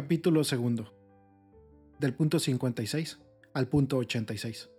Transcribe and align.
Capítulo 0.00 0.44
segundo. 0.44 0.94
Del 1.98 2.14
punto 2.14 2.38
56 2.38 3.18
al 3.52 3.66
punto 3.66 3.96
86. 3.96 4.70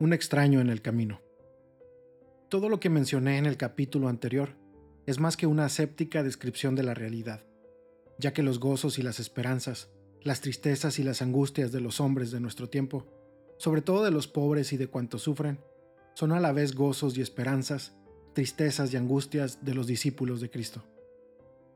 Un 0.00 0.12
extraño 0.12 0.60
en 0.60 0.70
el 0.70 0.82
camino. 0.82 1.20
Todo 2.48 2.68
lo 2.68 2.80
que 2.80 2.90
mencioné 2.90 3.38
en 3.38 3.46
el 3.46 3.56
capítulo 3.56 4.08
anterior 4.08 4.56
es 5.06 5.20
más 5.20 5.36
que 5.36 5.46
una 5.46 5.66
aséptica 5.66 6.24
descripción 6.24 6.74
de 6.74 6.82
la 6.82 6.94
realidad, 6.94 7.44
ya 8.18 8.32
que 8.32 8.42
los 8.42 8.58
gozos 8.58 8.98
y 8.98 9.02
las 9.02 9.20
esperanzas, 9.20 9.88
las 10.20 10.40
tristezas 10.40 10.98
y 10.98 11.04
las 11.04 11.22
angustias 11.22 11.70
de 11.70 11.80
los 11.80 12.00
hombres 12.00 12.32
de 12.32 12.40
nuestro 12.40 12.68
tiempo, 12.68 13.06
sobre 13.56 13.82
todo 13.82 14.02
de 14.02 14.10
los 14.10 14.26
pobres 14.26 14.72
y 14.72 14.78
de 14.78 14.88
cuantos 14.88 15.22
sufren, 15.22 15.60
son 16.14 16.32
a 16.32 16.40
la 16.40 16.50
vez 16.50 16.74
gozos 16.74 17.16
y 17.16 17.20
esperanzas, 17.20 17.96
tristezas 18.36 18.92
y 18.92 18.98
angustias 18.98 19.64
de 19.64 19.72
los 19.72 19.86
discípulos 19.86 20.42
de 20.42 20.50
Cristo. 20.50 20.84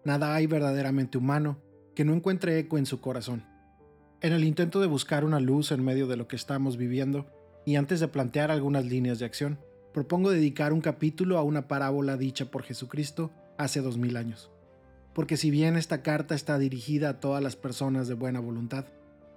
Nada 0.05 0.35
hay 0.35 0.47
verdaderamente 0.47 1.17
humano 1.17 1.57
que 1.95 2.05
no 2.05 2.13
encuentre 2.13 2.59
eco 2.59 2.77
en 2.77 2.85
su 2.85 3.01
corazón. 3.01 3.47
En 4.21 4.35
el 4.35 4.45
intento 4.45 4.79
de 4.79 4.87
buscar 4.87 5.25
una 5.25 5.41
luz 5.41 5.73
en 5.73 5.83
medio 5.83 6.07
de 6.07 6.19
lo 6.19 6.29
que 6.29 6.37
estamos 6.37 6.77
viviendo, 6.77 7.33
y 7.65 7.77
antes 7.77 7.99
de 7.99 8.09
plantear 8.09 8.51
algunas 8.51 8.85
líneas 8.85 9.19
de 9.19 9.25
acción, 9.25 9.59
propongo 9.95 10.31
dedicar 10.31 10.75
un 10.75 10.83
capítulo 10.83 11.39
a 11.39 11.43
una 11.43 11.67
parábola 11.67 12.19
dicha 12.19 12.51
por 12.51 12.63
Jesucristo 12.63 13.31
hace 13.57 13.81
dos 13.81 13.97
mil 13.97 14.19
años. 14.19 14.51
Porque 15.15 15.39
si 15.39 15.51
bien 15.51 15.79
esta 15.79 16.03
carta 16.03 16.35
está 16.35 16.59
dirigida 16.59 17.09
a 17.09 17.21
todas 17.21 17.43
las 17.43 17.57
personas 17.57 18.07
de 18.07 18.15
buena 18.15 18.41
voluntad, 18.41 18.85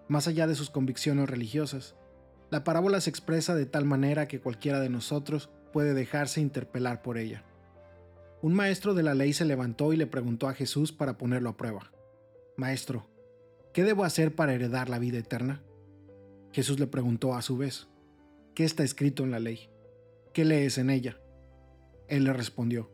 más 0.09 0.27
allá 0.27 0.45
de 0.45 0.55
sus 0.55 0.69
convicciones 0.69 1.29
religiosas, 1.29 1.95
la 2.51 2.65
parábola 2.65 2.99
se 2.99 3.09
expresa 3.09 3.55
de 3.55 3.65
tal 3.65 3.85
manera 3.85 4.27
que 4.27 4.41
cualquiera 4.41 4.81
de 4.81 4.89
nosotros 4.89 5.49
puede 5.73 5.93
dejarse 5.93 6.39
interpelar 6.39 7.01
por 7.01 7.17
ella. 7.17 7.43
Un 8.41 8.53
maestro 8.53 8.93
de 8.93 9.03
la 9.03 9.13
ley 9.13 9.33
se 9.33 9.43
levantó 9.43 9.91
y 9.91 9.97
le 9.97 10.07
preguntó 10.07 10.47
a 10.47 10.53
Jesús 10.53 10.93
para 10.93 11.17
ponerlo 11.17 11.49
a 11.49 11.57
prueba. 11.57 11.91
Maestro, 12.55 13.05
¿qué 13.73 13.83
debo 13.83 14.05
hacer 14.05 14.35
para 14.35 14.53
heredar 14.53 14.87
la 14.87 14.99
vida 14.99 15.17
eterna? 15.17 15.61
Jesús 16.53 16.79
le 16.79 16.87
preguntó 16.87 17.35
a 17.35 17.41
su 17.41 17.57
vez, 17.57 17.87
¿qué 18.53 18.63
está 18.63 18.83
escrito 18.83 19.23
en 19.23 19.31
la 19.31 19.39
ley? 19.39 19.69
¿Qué 20.31 20.45
lees 20.45 20.77
en 20.77 20.89
ella? 20.89 21.19
Él 22.07 22.23
le 22.23 22.33
respondió, 22.33 22.91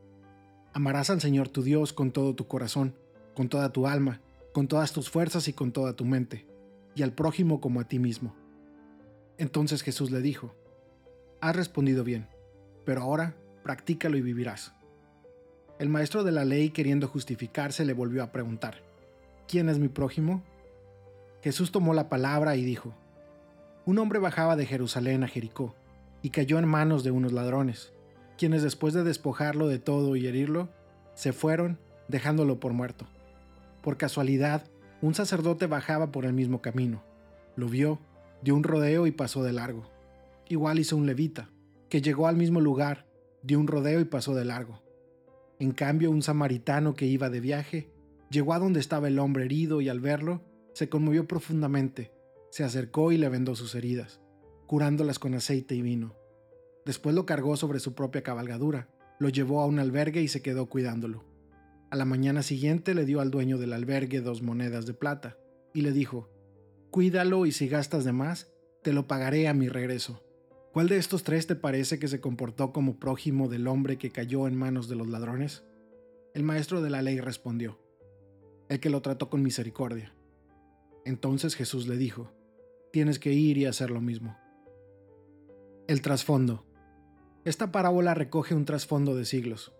Amarás 0.74 1.10
al 1.10 1.20
Señor 1.20 1.50
tu 1.50 1.62
Dios 1.62 1.94
con 1.94 2.12
todo 2.12 2.36
tu 2.36 2.48
corazón, 2.48 2.96
con 3.36 3.50
toda 3.50 3.72
tu 3.72 3.88
alma, 3.88 4.22
con 4.54 4.68
todas 4.68 4.94
tus 4.94 5.10
fuerzas 5.10 5.48
y 5.48 5.54
con 5.54 5.72
toda 5.72 5.96
tu 5.96 6.06
mente, 6.06 6.48
y 6.96 7.04
al 7.04 7.14
prójimo 7.14 7.60
como 7.60 7.80
a 7.82 7.88
ti 7.88 8.00
mismo. 8.00 8.36
Entonces 9.38 9.82
Jesús 9.82 10.12
le 10.12 10.22
dijo, 10.22 10.56
Has 11.42 11.56
respondido 11.56 12.04
bien, 12.04 12.28
pero 12.90 13.04
ahora 13.04 13.36
practícalo 13.62 14.18
y 14.18 14.22
vivirás. 14.24 14.74
El 15.78 15.90
maestro 15.90 16.24
de 16.24 16.32
la 16.32 16.44
ley, 16.44 16.72
queriendo 16.72 17.08
justificarse, 17.08 17.86
le 17.86 17.94
volvió 17.94 18.24
a 18.24 18.32
preguntar, 18.32 18.82
¿quién 19.48 19.70
es 19.70 19.78
mi 19.78 19.90
prójimo? 19.90 20.42
Jesús 21.44 21.72
tomó 21.72 21.94
la 21.94 22.10
palabra 22.10 22.56
y 22.56 22.66
dijo, 22.66 22.96
un 23.86 24.00
hombre 24.00 24.18
bajaba 24.18 24.56
de 24.56 24.66
Jerusalén 24.66 25.24
a 25.24 25.28
Jericó 25.28 25.76
y 26.24 26.32
cayó 26.32 26.58
en 26.58 26.68
manos 26.68 27.04
de 27.04 27.12
unos 27.12 27.32
ladrones, 27.32 27.94
quienes 28.40 28.64
después 28.64 28.96
de 28.96 29.04
despojarlo 29.04 29.68
de 29.68 29.78
todo 29.78 30.16
y 30.16 30.26
herirlo, 30.26 30.70
se 31.14 31.32
fueron 31.32 31.78
dejándolo 32.08 32.60
por 32.60 32.74
muerto. 32.74 33.06
Por 33.84 33.98
casualidad, 33.98 34.64
un 35.04 35.14
sacerdote 35.14 35.68
bajaba 35.68 36.12
por 36.12 36.26
el 36.26 36.34
mismo 36.34 36.64
camino, 36.64 37.04
lo 37.56 37.70
vio, 37.70 38.00
dio 38.42 38.56
un 38.56 38.64
rodeo 38.64 39.06
y 39.06 39.12
pasó 39.12 39.44
de 39.44 39.54
largo. 39.54 39.88
Igual 40.48 40.80
hizo 40.80 40.98
un 40.98 41.06
levita, 41.06 41.50
que 41.90 42.02
llegó 42.02 42.28
al 42.28 42.38
mismo 42.38 42.62
lugar, 42.62 43.08
dio 43.44 43.60
un 43.60 43.68
rodeo 43.68 44.00
y 44.00 44.06
pasó 44.06 44.36
de 44.36 44.46
largo. 44.46 44.82
En 45.60 45.72
cambio, 45.72 46.12
un 46.12 46.22
samaritano 46.22 46.94
que 46.94 47.06
iba 47.06 47.30
de 47.30 47.40
viaje, 47.42 47.92
llegó 48.30 48.54
a 48.54 48.60
donde 48.60 48.80
estaba 48.80 49.08
el 49.08 49.20
hombre 49.20 49.46
herido 49.46 49.82
y 49.82 49.90
al 49.90 50.00
verlo, 50.00 50.42
se 50.74 50.88
conmovió 50.88 51.28
profundamente 51.28 52.12
se 52.50 52.64
acercó 52.64 53.12
y 53.12 53.18
le 53.18 53.30
vendó 53.30 53.56
sus 53.56 53.76
heridas, 53.76 54.20
curándolas 54.68 55.20
con 55.20 55.34
aceite 55.34 55.76
y 55.76 55.82
vino. 55.82 56.16
Después 56.86 57.16
lo 57.16 57.26
cargó 57.26 57.56
sobre 57.58 57.80
su 57.80 57.94
propia 57.94 58.24
cabalgadura, 58.24 58.90
lo 59.20 59.30
llevó 59.30 59.62
a 59.62 59.66
un 59.66 59.80
albergue 59.80 60.22
y 60.22 60.28
se 60.28 60.42
quedó 60.42 60.68
cuidándolo. 60.68 61.26
A 61.92 61.96
la 61.96 62.06
mañana 62.06 62.44
siguiente 62.44 62.94
le 62.94 63.06
dio 63.06 63.20
al 63.22 63.32
dueño 63.32 63.58
del 63.58 63.74
albergue 63.74 64.22
dos 64.22 64.42
monedas 64.42 64.86
de 64.86 64.94
plata 64.94 65.38
y 65.74 65.82
le 65.82 65.92
dijo, 65.92 66.30
Cuídalo 66.92 67.46
y 67.46 67.52
si 67.52 67.68
gastas 67.68 68.04
de 68.04 68.14
más, 68.14 68.52
te 68.82 68.94
lo 68.94 69.08
pagaré 69.08 69.48
a 69.48 69.54
mi 69.54 69.68
regreso. 69.68 70.24
¿Cuál 70.72 70.88
de 70.88 70.98
estos 70.98 71.24
tres 71.24 71.48
te 71.48 71.56
parece 71.56 71.98
que 71.98 72.08
se 72.08 72.22
comportó 72.22 72.72
como 72.72 73.00
prójimo 73.00 73.50
del 73.50 73.68
hombre 73.68 73.98
que 73.98 74.12
cayó 74.12 74.48
en 74.48 74.56
manos 74.56 74.88
de 74.88 74.96
los 74.96 75.08
ladrones? 75.08 75.64
El 76.36 76.44
maestro 76.44 76.84
de 76.84 76.92
la 76.92 77.02
ley 77.02 77.20
respondió, 77.20 77.80
el 78.70 78.80
que 78.80 78.92
lo 78.92 79.02
trató 79.02 79.32
con 79.32 79.42
misericordia. 79.42 80.14
Entonces 81.06 81.56
Jesús 81.56 81.88
le 81.88 81.98
dijo, 81.98 82.32
tienes 82.94 83.18
que 83.18 83.34
ir 83.34 83.58
y 83.58 83.66
hacer 83.66 83.90
lo 83.90 84.00
mismo. 84.00 84.38
El 85.88 86.04
trasfondo. 86.04 86.68
Esta 87.46 87.72
parábola 87.72 88.14
recoge 88.14 88.54
un 88.54 88.66
trasfondo 88.66 89.16
de 89.16 89.26
siglos. 89.26 89.74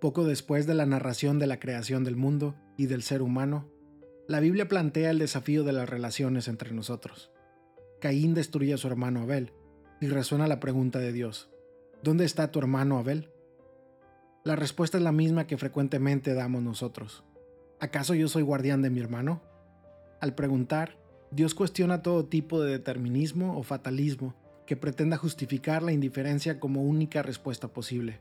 Poco 0.00 0.24
después 0.24 0.64
de 0.68 0.74
la 0.74 0.86
narración 0.86 1.40
de 1.40 1.48
la 1.48 1.58
creación 1.58 2.04
del 2.04 2.14
mundo 2.14 2.54
y 2.76 2.86
del 2.86 3.02
ser 3.02 3.20
humano, 3.20 3.68
la 4.28 4.38
Biblia 4.38 4.68
plantea 4.68 5.10
el 5.10 5.18
desafío 5.18 5.64
de 5.64 5.72
las 5.72 5.88
relaciones 5.88 6.46
entre 6.46 6.70
nosotros. 6.70 7.32
Caín 8.00 8.34
destruye 8.34 8.74
a 8.74 8.78
su 8.78 8.86
hermano 8.86 9.22
Abel 9.22 9.52
y 10.00 10.08
resuena 10.08 10.46
la 10.46 10.60
pregunta 10.60 10.98
de 10.98 11.12
Dios, 11.12 11.48
¿dónde 12.02 12.24
está 12.24 12.50
tu 12.50 12.58
hermano 12.58 12.98
Abel? 12.98 13.30
La 14.44 14.56
respuesta 14.56 14.98
es 14.98 15.02
la 15.02 15.12
misma 15.12 15.46
que 15.46 15.56
frecuentemente 15.56 16.34
damos 16.34 16.62
nosotros. 16.62 17.24
¿Acaso 17.80 18.14
yo 18.14 18.28
soy 18.28 18.42
guardián 18.42 18.82
de 18.82 18.90
mi 18.90 19.00
hermano? 19.00 19.42
Al 20.20 20.34
preguntar, 20.34 20.98
Dios 21.30 21.54
cuestiona 21.54 22.02
todo 22.02 22.26
tipo 22.26 22.62
de 22.62 22.70
determinismo 22.70 23.58
o 23.58 23.62
fatalismo 23.62 24.34
que 24.66 24.76
pretenda 24.76 25.16
justificar 25.16 25.82
la 25.82 25.92
indiferencia 25.92 26.60
como 26.60 26.82
única 26.82 27.22
respuesta 27.22 27.68
posible. 27.68 28.20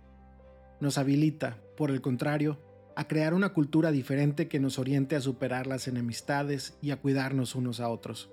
Nos 0.80 0.98
habilita, 0.98 1.58
por 1.78 1.92
el 1.92 2.02
contrario, 2.02 2.60
a 2.96 3.08
crear 3.08 3.34
una 3.34 3.50
cultura 3.50 3.92
diferente 3.92 4.48
que 4.48 4.60
nos 4.60 4.80
oriente 4.80 5.16
a 5.16 5.22
superar 5.22 5.68
las 5.68 5.88
enemistades 5.88 6.78
y 6.82 6.92
a 6.92 6.98
cuidarnos 6.98 7.56
unos 7.56 7.80
a 7.80 7.90
otros. 7.90 8.30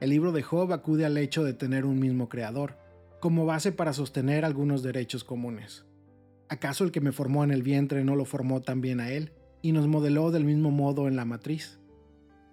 El 0.00 0.08
libro 0.08 0.32
de 0.32 0.42
Job 0.42 0.72
acude 0.72 1.04
al 1.04 1.18
hecho 1.18 1.44
de 1.44 1.52
tener 1.52 1.84
un 1.84 1.98
mismo 1.98 2.30
creador, 2.30 2.78
como 3.20 3.44
base 3.44 3.70
para 3.70 3.92
sostener 3.92 4.46
algunos 4.46 4.82
derechos 4.82 5.24
comunes. 5.24 5.84
¿Acaso 6.48 6.84
el 6.84 6.90
que 6.90 7.02
me 7.02 7.12
formó 7.12 7.44
en 7.44 7.50
el 7.50 7.62
vientre 7.62 8.02
no 8.02 8.16
lo 8.16 8.24
formó 8.24 8.62
también 8.62 8.98
a 9.00 9.10
él 9.12 9.32
y 9.60 9.72
nos 9.72 9.86
modeló 9.86 10.30
del 10.30 10.44
mismo 10.44 10.70
modo 10.70 11.06
en 11.06 11.16
la 11.16 11.26
matriz? 11.26 11.78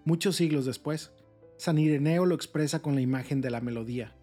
Muchos 0.04 0.36
siglos 0.36 0.66
después, 0.66 1.14
San 1.56 1.78
Ireneo 1.78 2.26
lo 2.26 2.36
expresa 2.36 2.82
con 2.82 2.96
la 2.96 3.02
imagen 3.02 3.40
de 3.40 3.50
la 3.50 3.62
melodía. 3.62 4.14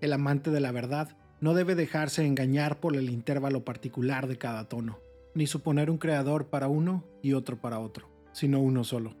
El 0.00 0.14
amante 0.14 0.50
de 0.50 0.60
la 0.60 0.72
verdad 0.72 1.18
no 1.40 1.52
debe 1.52 1.74
dejarse 1.74 2.24
engañar 2.24 2.80
por 2.80 2.96
el 2.96 3.10
intervalo 3.10 3.62
particular 3.62 4.26
de 4.26 4.38
cada 4.38 4.70
tono, 4.70 5.00
ni 5.34 5.46
suponer 5.46 5.90
un 5.90 5.98
creador 5.98 6.46
para 6.46 6.68
uno 6.68 7.04
y 7.20 7.34
otro 7.34 7.60
para 7.60 7.78
otro, 7.78 8.08
sino 8.32 8.60
uno 8.60 8.84
solo. 8.84 9.14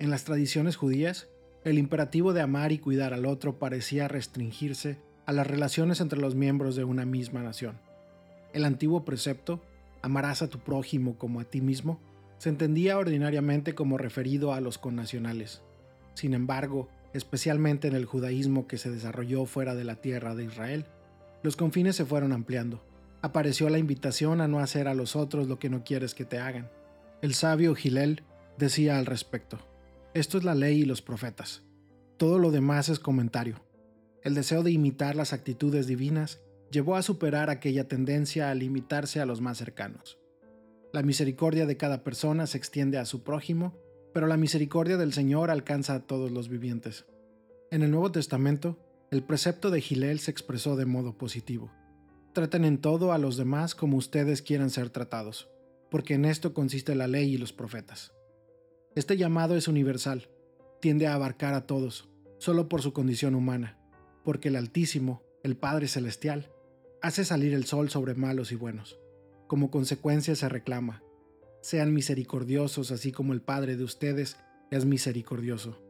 En 0.00 0.10
las 0.10 0.24
tradiciones 0.24 0.74
judías, 0.74 1.28
el 1.70 1.78
imperativo 1.78 2.32
de 2.32 2.42
amar 2.42 2.70
y 2.70 2.78
cuidar 2.78 3.12
al 3.12 3.26
otro 3.26 3.58
parecía 3.58 4.06
restringirse 4.06 4.98
a 5.26 5.32
las 5.32 5.48
relaciones 5.48 6.00
entre 6.00 6.20
los 6.20 6.36
miembros 6.36 6.76
de 6.76 6.84
una 6.84 7.04
misma 7.04 7.42
nación. 7.42 7.80
El 8.52 8.64
antiguo 8.64 9.04
precepto, 9.04 9.60
amarás 10.00 10.42
a 10.42 10.48
tu 10.48 10.60
prójimo 10.60 11.18
como 11.18 11.40
a 11.40 11.44
ti 11.44 11.60
mismo, 11.60 11.98
se 12.38 12.50
entendía 12.50 12.96
ordinariamente 12.96 13.74
como 13.74 13.98
referido 13.98 14.52
a 14.52 14.60
los 14.60 14.78
connacionales. 14.78 15.60
Sin 16.14 16.34
embargo, 16.34 16.88
especialmente 17.14 17.88
en 17.88 17.96
el 17.96 18.04
judaísmo 18.04 18.68
que 18.68 18.78
se 18.78 18.92
desarrolló 18.92 19.44
fuera 19.44 19.74
de 19.74 19.82
la 19.82 19.96
tierra 19.96 20.36
de 20.36 20.44
Israel, 20.44 20.84
los 21.42 21.56
confines 21.56 21.96
se 21.96 22.04
fueron 22.04 22.32
ampliando. 22.32 22.80
Apareció 23.22 23.68
la 23.70 23.78
invitación 23.78 24.40
a 24.40 24.46
no 24.46 24.60
hacer 24.60 24.86
a 24.86 24.94
los 24.94 25.16
otros 25.16 25.48
lo 25.48 25.58
que 25.58 25.68
no 25.68 25.82
quieres 25.82 26.14
que 26.14 26.24
te 26.24 26.38
hagan. 26.38 26.70
El 27.22 27.34
sabio 27.34 27.74
Gilel 27.74 28.22
decía 28.56 28.98
al 28.98 29.06
respecto, 29.06 29.58
esto 30.16 30.38
es 30.38 30.44
la 30.44 30.54
ley 30.54 30.80
y 30.80 30.84
los 30.86 31.02
profetas. 31.02 31.62
Todo 32.16 32.38
lo 32.38 32.50
demás 32.50 32.88
es 32.88 32.98
comentario. 32.98 33.60
El 34.22 34.34
deseo 34.34 34.62
de 34.62 34.70
imitar 34.70 35.14
las 35.14 35.34
actitudes 35.34 35.86
divinas 35.86 36.40
llevó 36.70 36.96
a 36.96 37.02
superar 37.02 37.50
aquella 37.50 37.86
tendencia 37.86 38.50
a 38.50 38.54
limitarse 38.54 39.20
a 39.20 39.26
los 39.26 39.42
más 39.42 39.58
cercanos. 39.58 40.18
La 40.94 41.02
misericordia 41.02 41.66
de 41.66 41.76
cada 41.76 42.02
persona 42.02 42.46
se 42.46 42.56
extiende 42.56 42.96
a 42.96 43.04
su 43.04 43.24
prójimo, 43.24 43.76
pero 44.14 44.26
la 44.26 44.38
misericordia 44.38 44.96
del 44.96 45.12
Señor 45.12 45.50
alcanza 45.50 45.94
a 45.94 46.06
todos 46.06 46.30
los 46.30 46.48
vivientes. 46.48 47.04
En 47.70 47.82
el 47.82 47.90
Nuevo 47.90 48.10
Testamento, 48.10 48.78
el 49.10 49.22
precepto 49.22 49.70
de 49.70 49.82
Gilel 49.82 50.18
se 50.18 50.30
expresó 50.30 50.76
de 50.76 50.86
modo 50.86 51.18
positivo. 51.18 51.70
Traten 52.32 52.64
en 52.64 52.78
todo 52.78 53.12
a 53.12 53.18
los 53.18 53.36
demás 53.36 53.74
como 53.74 53.98
ustedes 53.98 54.40
quieran 54.40 54.70
ser 54.70 54.88
tratados, 54.88 55.50
porque 55.90 56.14
en 56.14 56.24
esto 56.24 56.54
consiste 56.54 56.94
la 56.94 57.06
ley 57.06 57.34
y 57.34 57.36
los 57.36 57.52
profetas. 57.52 58.14
Este 58.96 59.16
llamado 59.16 59.56
es 59.56 59.68
universal, 59.68 60.28
tiende 60.80 61.06
a 61.06 61.14
abarcar 61.14 61.54
a 61.54 61.66
todos, 61.66 62.08
solo 62.38 62.68
por 62.68 62.82
su 62.82 62.92
condición 62.92 63.36
humana, 63.36 63.78
porque 64.24 64.48
el 64.48 64.56
Altísimo, 64.56 65.22
el 65.44 65.56
Padre 65.56 65.86
Celestial, 65.86 66.50
hace 67.00 67.24
salir 67.24 67.54
el 67.54 67.66
sol 67.66 67.90
sobre 67.90 68.14
malos 68.14 68.50
y 68.50 68.56
buenos 68.56 68.98
como 69.46 69.70
consecuencia 69.70 70.34
se 70.34 70.48
reclama, 70.48 71.02
sean 71.60 71.92
misericordiosos 71.92 72.90
así 72.90 73.12
como 73.12 73.32
el 73.32 73.40
Padre 73.40 73.76
de 73.76 73.84
ustedes 73.84 74.36
es 74.70 74.84
misericordioso. 74.84 75.82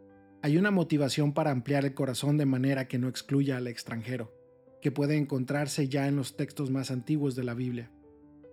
Hay 0.43 0.59
una 0.59 0.70
motivación 0.70 1.32
para 1.32 1.50
ampliar 1.50 1.85
el 1.85 1.94
corazón 1.94 2.37
de 2.37 2.47
manera 2.47 2.87
que 2.87 2.99
no 2.99 3.09
excluya 3.09 3.56
al 3.56 3.67
extranjero, 3.67 4.32
que 4.81 4.93
puede 4.93 5.17
encontrarse 5.17 5.88
ya 5.88 6.06
en 6.06 6.17
los 6.17 6.37
textos 6.37 6.70
más 6.70 6.91
antiguos 6.91 7.35
de 7.35 7.44
la 7.44 7.55
Biblia. 7.55 7.91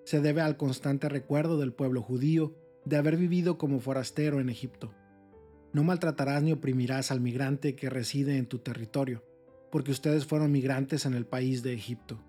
Se 0.05 0.21
debe 0.21 0.41
al 0.41 0.57
constante 0.57 1.09
recuerdo 1.09 1.57
del 1.59 1.73
pueblo 1.73 2.01
judío 2.01 2.55
de 2.85 2.97
haber 2.97 3.17
vivido 3.17 3.57
como 3.57 3.79
forastero 3.79 4.39
en 4.39 4.49
Egipto. 4.49 4.93
No 5.71 5.83
maltratarás 5.83 6.43
ni 6.43 6.51
oprimirás 6.51 7.11
al 7.11 7.21
migrante 7.21 7.75
que 7.75 7.89
reside 7.89 8.37
en 8.37 8.45
tu 8.45 8.59
territorio, 8.59 9.23
porque 9.71 9.91
ustedes 9.91 10.25
fueron 10.25 10.51
migrantes 10.51 11.05
en 11.05 11.13
el 11.13 11.25
país 11.25 11.63
de 11.63 11.73
Egipto. 11.73 12.23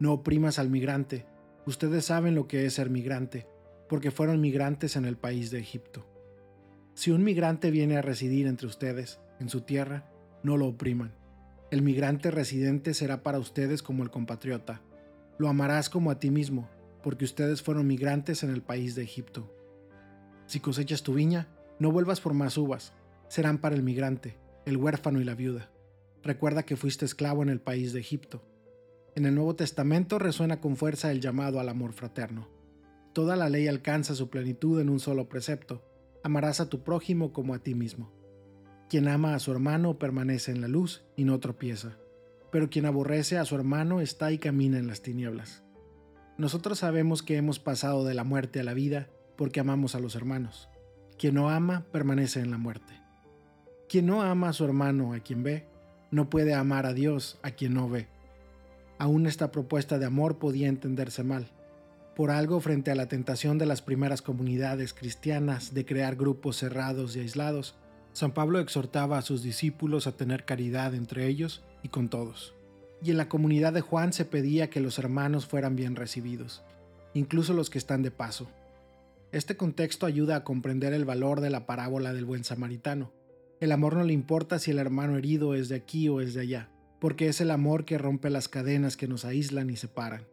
No 0.00 0.12
oprimas 0.12 0.58
al 0.58 0.68
migrante, 0.68 1.26
ustedes 1.66 2.06
saben 2.06 2.34
lo 2.34 2.48
que 2.48 2.66
es 2.66 2.74
ser 2.74 2.90
migrante, 2.90 3.46
porque 3.88 4.10
fueron 4.10 4.40
migrantes 4.40 4.96
en 4.96 5.04
el 5.04 5.16
país 5.16 5.50
de 5.50 5.60
Egipto. 5.60 6.06
Si 6.94 7.10
un 7.10 7.22
migrante 7.22 7.70
viene 7.70 7.96
a 7.96 8.02
residir 8.02 8.46
entre 8.46 8.66
ustedes, 8.66 9.20
en 9.38 9.48
su 9.48 9.60
tierra, 9.60 10.10
no 10.42 10.56
lo 10.56 10.66
opriman. 10.66 11.14
El 11.70 11.82
migrante 11.82 12.30
residente 12.30 12.94
será 12.94 13.22
para 13.22 13.38
ustedes 13.38 13.82
como 13.82 14.02
el 14.02 14.10
compatriota. 14.10 14.82
Lo 15.38 15.48
amarás 15.48 15.88
como 15.88 16.10
a 16.10 16.18
ti 16.18 16.30
mismo, 16.30 16.68
porque 17.02 17.24
ustedes 17.24 17.62
fueron 17.62 17.86
migrantes 17.86 18.42
en 18.42 18.50
el 18.50 18.62
país 18.62 18.94
de 18.94 19.02
Egipto. 19.02 19.54
Si 20.46 20.60
cosechas 20.60 21.02
tu 21.02 21.14
viña, 21.14 21.48
no 21.78 21.90
vuelvas 21.90 22.20
por 22.20 22.34
más 22.34 22.56
uvas, 22.58 22.92
serán 23.28 23.58
para 23.58 23.74
el 23.74 23.82
migrante, 23.82 24.36
el 24.66 24.76
huérfano 24.76 25.20
y 25.20 25.24
la 25.24 25.34
viuda. 25.34 25.70
Recuerda 26.22 26.64
que 26.64 26.76
fuiste 26.76 27.04
esclavo 27.04 27.42
en 27.42 27.48
el 27.48 27.60
país 27.60 27.92
de 27.92 28.00
Egipto. 28.00 28.44
En 29.14 29.26
el 29.26 29.34
Nuevo 29.34 29.56
Testamento 29.56 30.18
resuena 30.18 30.60
con 30.60 30.76
fuerza 30.76 31.10
el 31.10 31.20
llamado 31.20 31.58
al 31.58 31.68
amor 31.68 31.92
fraterno. 31.92 32.48
Toda 33.12 33.36
la 33.36 33.48
ley 33.48 33.68
alcanza 33.68 34.14
su 34.14 34.30
plenitud 34.30 34.80
en 34.80 34.88
un 34.88 35.00
solo 35.00 35.28
precepto. 35.28 35.82
Amarás 36.22 36.60
a 36.60 36.68
tu 36.68 36.82
prójimo 36.82 37.32
como 37.32 37.54
a 37.54 37.58
ti 37.58 37.74
mismo. 37.74 38.12
Quien 38.88 39.08
ama 39.08 39.34
a 39.34 39.38
su 39.38 39.50
hermano 39.50 39.98
permanece 39.98 40.52
en 40.52 40.60
la 40.60 40.68
luz 40.68 41.02
y 41.16 41.24
no 41.24 41.40
tropieza, 41.40 41.96
pero 42.50 42.70
quien 42.70 42.86
aborrece 42.86 43.38
a 43.38 43.44
su 43.44 43.54
hermano 43.54 44.00
está 44.00 44.32
y 44.32 44.38
camina 44.38 44.78
en 44.78 44.86
las 44.86 45.02
tinieblas. 45.02 45.62
Nosotros 46.38 46.78
sabemos 46.78 47.22
que 47.22 47.36
hemos 47.36 47.58
pasado 47.58 48.04
de 48.04 48.14
la 48.14 48.24
muerte 48.24 48.60
a 48.60 48.64
la 48.64 48.74
vida 48.74 49.08
porque 49.36 49.60
amamos 49.60 49.94
a 49.94 50.00
los 50.00 50.14
hermanos. 50.14 50.68
Quien 51.18 51.34
no 51.34 51.50
ama 51.50 51.84
permanece 51.92 52.40
en 52.40 52.50
la 52.50 52.58
muerte. 52.58 53.00
Quien 53.88 54.06
no 54.06 54.22
ama 54.22 54.48
a 54.48 54.52
su 54.52 54.64
hermano 54.64 55.12
a 55.12 55.20
quien 55.20 55.42
ve, 55.42 55.66
no 56.10 56.30
puede 56.30 56.54
amar 56.54 56.86
a 56.86 56.92
Dios 56.92 57.38
a 57.42 57.50
quien 57.50 57.74
no 57.74 57.88
ve. 57.88 58.08
Aún 58.98 59.26
esta 59.26 59.50
propuesta 59.50 59.98
de 59.98 60.06
amor 60.06 60.38
podía 60.38 60.68
entenderse 60.68 61.24
mal 61.24 61.50
por 62.14 62.30
algo 62.30 62.60
frente 62.60 62.90
a 62.90 62.94
la 62.94 63.08
tentación 63.08 63.56
de 63.56 63.66
las 63.66 63.80
primeras 63.80 64.20
comunidades 64.20 64.92
cristianas 64.92 65.72
de 65.72 65.86
crear 65.86 66.16
grupos 66.16 66.58
cerrados 66.58 67.16
y 67.16 67.20
aislados, 67.20 67.74
San 68.12 68.32
Pablo 68.32 68.58
exhortaba 68.58 69.16
a 69.16 69.22
sus 69.22 69.42
discípulos 69.42 70.06
a 70.06 70.12
tener 70.12 70.44
caridad 70.44 70.94
entre 70.94 71.26
ellos 71.26 71.62
y 71.82 71.88
con 71.88 72.10
todos. 72.10 72.54
Y 73.02 73.10
en 73.10 73.16
la 73.16 73.28
comunidad 73.28 73.72
de 73.72 73.80
Juan 73.80 74.12
se 74.12 74.26
pedía 74.26 74.68
que 74.68 74.80
los 74.80 74.98
hermanos 74.98 75.46
fueran 75.46 75.74
bien 75.74 75.96
recibidos, 75.96 76.62
incluso 77.14 77.54
los 77.54 77.70
que 77.70 77.78
están 77.78 78.02
de 78.02 78.10
paso. 78.10 78.48
Este 79.32 79.56
contexto 79.56 80.06
ayuda 80.06 80.36
a 80.36 80.44
comprender 80.44 80.92
el 80.92 81.04
valor 81.04 81.40
de 81.40 81.50
la 81.50 81.66
parábola 81.66 82.12
del 82.12 82.24
buen 82.24 82.44
samaritano. 82.44 83.12
El 83.60 83.72
amor 83.72 83.96
no 83.96 84.04
le 84.04 84.12
importa 84.12 84.58
si 84.58 84.70
el 84.70 84.78
hermano 84.78 85.16
herido 85.16 85.54
es 85.54 85.68
de 85.68 85.76
aquí 85.76 86.08
o 86.08 86.20
es 86.20 86.34
de 86.34 86.42
allá, 86.42 86.70
porque 87.00 87.28
es 87.28 87.40
el 87.40 87.50
amor 87.50 87.84
que 87.84 87.98
rompe 87.98 88.30
las 88.30 88.48
cadenas 88.48 88.96
que 88.96 89.08
nos 89.08 89.24
aíslan 89.24 89.70
y 89.70 89.76
separan. 89.76 90.26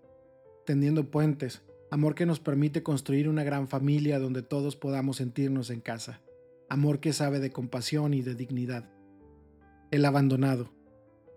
Tendiendo 0.65 1.09
puentes, 1.09 1.63
Amor 1.91 2.13
que 2.13 2.27
nos 2.27 2.39
permite 2.39 2.83
construir 2.83 3.27
una 3.27 3.43
gran 3.43 3.67
familia 3.67 4.19
donde 4.19 4.43
todos 4.43 4.75
podamos 4.75 5.17
sentirnos 5.17 5.71
en 5.71 5.81
casa. 5.81 6.21
Amor 6.69 6.99
que 6.99 7.13
sabe 7.13 7.39
de 7.39 7.51
compasión 7.51 8.13
y 8.13 8.21
de 8.21 8.35
dignidad. 8.35 8.87
El 9.89 10.05
abandonado. 10.05 10.71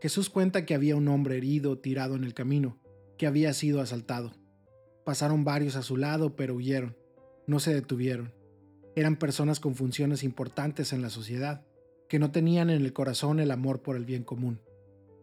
Jesús 0.02 0.28
cuenta 0.28 0.66
que 0.66 0.74
había 0.74 0.94
un 0.94 1.08
hombre 1.08 1.38
herido 1.38 1.78
tirado 1.78 2.16
en 2.16 2.24
el 2.24 2.34
camino, 2.34 2.76
que 3.16 3.26
había 3.26 3.54
sido 3.54 3.80
asaltado. 3.80 4.34
Pasaron 5.06 5.42
varios 5.42 5.76
a 5.76 5.82
su 5.82 5.96
lado, 5.96 6.36
pero 6.36 6.54
huyeron. 6.54 6.96
No 7.46 7.60
se 7.60 7.74
detuvieron. 7.74 8.32
Eran 8.94 9.16
personas 9.16 9.58
con 9.58 9.74
funciones 9.74 10.22
importantes 10.22 10.92
en 10.92 11.02
la 11.02 11.10
sociedad, 11.10 11.66
que 12.08 12.18
no 12.18 12.30
tenían 12.30 12.70
en 12.70 12.82
el 12.82 12.92
corazón 12.92 13.40
el 13.40 13.50
amor 13.50 13.82
por 13.82 13.96
el 13.96 14.04
bien 14.04 14.22
común. 14.22 14.60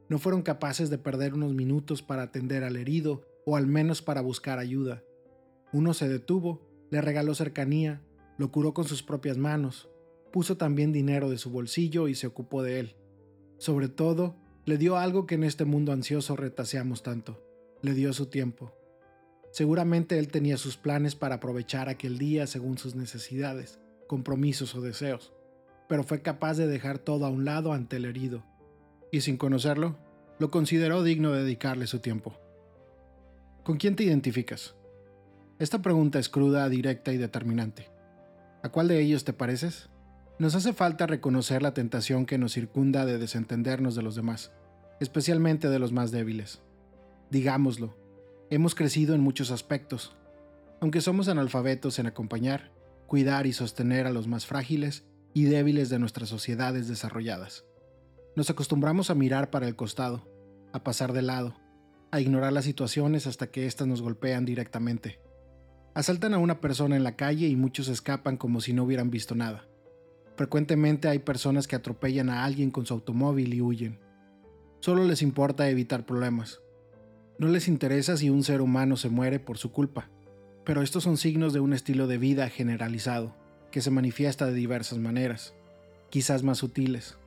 No 0.09 0.17
fueron 0.17 0.41
capaces 0.41 0.89
de 0.89 0.97
perder 0.97 1.35
unos 1.35 1.53
minutos 1.53 2.01
para 2.01 2.23
atender 2.23 2.63
al 2.63 2.75
herido 2.77 3.21
o 3.45 3.55
al 3.55 3.67
menos 3.67 4.01
para 4.01 4.21
buscar 4.21 4.57
ayuda. 4.57 5.03
Uno 5.71 5.93
se 5.93 6.09
detuvo, 6.09 6.67
le 6.89 6.99
regaló 7.01 7.35
cercanía, 7.35 8.01
lo 8.39 8.51
curó 8.51 8.73
con 8.73 8.85
sus 8.85 9.03
propias 9.03 9.37
manos, 9.37 9.87
puso 10.31 10.57
también 10.57 10.91
dinero 10.91 11.29
de 11.29 11.37
su 11.37 11.51
bolsillo 11.51 12.07
y 12.07 12.15
se 12.15 12.25
ocupó 12.25 12.63
de 12.63 12.79
él. 12.79 12.95
Sobre 13.59 13.87
todo, 13.87 14.35
le 14.65 14.77
dio 14.77 14.97
algo 14.97 15.27
que 15.27 15.35
en 15.35 15.43
este 15.43 15.65
mundo 15.65 15.91
ansioso 15.91 16.35
retaseamos 16.35 17.03
tanto, 17.03 17.43
le 17.81 17.93
dio 17.93 18.13
su 18.13 18.27
tiempo. 18.27 18.73
Seguramente 19.51 20.19
él 20.19 20.27
tenía 20.27 20.57
sus 20.57 20.77
planes 20.77 21.15
para 21.15 21.35
aprovechar 21.35 21.89
aquel 21.89 22.17
día 22.17 22.47
según 22.47 22.77
sus 22.77 22.95
necesidades, 22.95 23.79
compromisos 24.07 24.75
o 24.75 24.81
deseos, 24.81 25.33
pero 25.87 26.03
fue 26.03 26.21
capaz 26.21 26.55
de 26.55 26.67
dejar 26.67 26.99
todo 26.99 27.25
a 27.25 27.29
un 27.29 27.45
lado 27.45 27.73
ante 27.73 27.97
el 27.97 28.05
herido, 28.05 28.43
y 29.11 29.21
sin 29.21 29.37
conocerlo, 29.37 29.97
lo 30.37 30.51
consideró 30.51 31.03
digno 31.03 31.31
de 31.31 31.43
dedicarle 31.43 31.87
su 31.87 31.99
tiempo. 31.99 32.39
¿Con 33.63 33.77
quién 33.77 33.95
te 33.95 34.03
identificas? 34.03 34.75
Esta 35.57 35.81
pregunta 35.81 36.19
es 36.19 36.29
cruda, 36.29 36.69
directa 36.69 37.11
y 37.11 37.17
determinante. 37.17 37.89
¿A 38.63 38.69
cuál 38.69 38.87
de 38.87 39.01
ellos 39.01 39.25
te 39.25 39.33
pareces? 39.33 39.89
Nos 40.37 40.55
hace 40.55 40.71
falta 40.71 41.05
reconocer 41.05 41.61
la 41.61 41.73
tentación 41.73 42.25
que 42.25 42.37
nos 42.37 42.53
circunda 42.53 43.05
de 43.05 43.17
desentendernos 43.17 43.95
de 43.95 44.03
los 44.03 44.15
demás, 44.15 44.53
especialmente 45.01 45.69
de 45.69 45.79
los 45.79 45.91
más 45.91 46.11
débiles. 46.11 46.61
Digámoslo, 47.29 47.97
hemos 48.49 48.73
crecido 48.73 49.13
en 49.13 49.21
muchos 49.21 49.51
aspectos. 49.51 50.15
Aunque 50.81 51.01
somos 51.01 51.27
analfabetos 51.27 51.99
en 51.99 52.07
acompañar, 52.07 52.71
cuidar 53.05 53.45
y 53.45 53.53
sostener 53.53 54.07
a 54.07 54.11
los 54.11 54.27
más 54.27 54.45
frágiles 54.45 55.05
y 55.33 55.43
débiles 55.43 55.89
de 55.89 55.99
nuestras 55.99 56.29
sociedades 56.29 56.87
desarrolladas. 56.87 57.65
Nos 58.35 58.49
acostumbramos 58.49 59.09
a 59.09 59.15
mirar 59.15 59.49
para 59.49 59.67
el 59.67 59.75
costado, 59.75 60.27
a 60.73 60.83
pasar 60.83 61.13
de 61.13 61.21
lado, 61.21 61.55
a 62.11 62.19
ignorar 62.21 62.53
las 62.53 62.65
situaciones 62.65 63.27
hasta 63.27 63.47
que 63.47 63.67
éstas 63.67 63.87
nos 63.87 64.01
golpean 64.01 64.45
directamente. 64.45 65.19
Asaltan 65.93 66.33
a 66.33 66.37
una 66.37 66.61
persona 66.61 66.95
en 66.95 67.03
la 67.03 67.15
calle 67.15 67.47
y 67.47 67.55
muchos 67.55 67.87
escapan 67.87 68.37
como 68.37 68.61
si 68.61 68.73
no 68.73 68.83
hubieran 68.83 69.11
visto 69.11 69.35
nada. 69.35 69.67
Frecuentemente 70.35 71.07
hay 71.07 71.19
personas 71.19 71.67
que 71.67 71.75
atropellan 71.75 72.29
a 72.29 72.45
alguien 72.45 72.71
con 72.71 72.85
su 72.85 72.93
automóvil 72.93 73.53
y 73.53 73.61
huyen. 73.61 73.99
Solo 74.79 75.03
les 75.03 75.21
importa 75.21 75.69
evitar 75.69 76.05
problemas. 76.05 76.61
No 77.39 77.47
les 77.47 77.67
interesa 77.67 78.15
si 78.17 78.29
un 78.29 78.43
ser 78.43 78.61
humano 78.61 78.95
se 78.97 79.09
muere 79.09 79.39
por 79.39 79.57
su 79.57 79.71
culpa. 79.71 80.09
Pero 80.65 80.83
estos 80.83 81.03
son 81.03 81.17
signos 81.17 81.51
de 81.53 81.59
un 81.59 81.73
estilo 81.73 82.05
de 82.05 82.19
vida 82.19 82.47
generalizado, 82.49 83.35
que 83.71 83.81
se 83.81 83.89
manifiesta 83.89 84.45
de 84.45 84.53
diversas 84.53 84.99
maneras, 84.99 85.55
quizás 86.11 86.43
más 86.43 86.59
sutiles. 86.59 87.17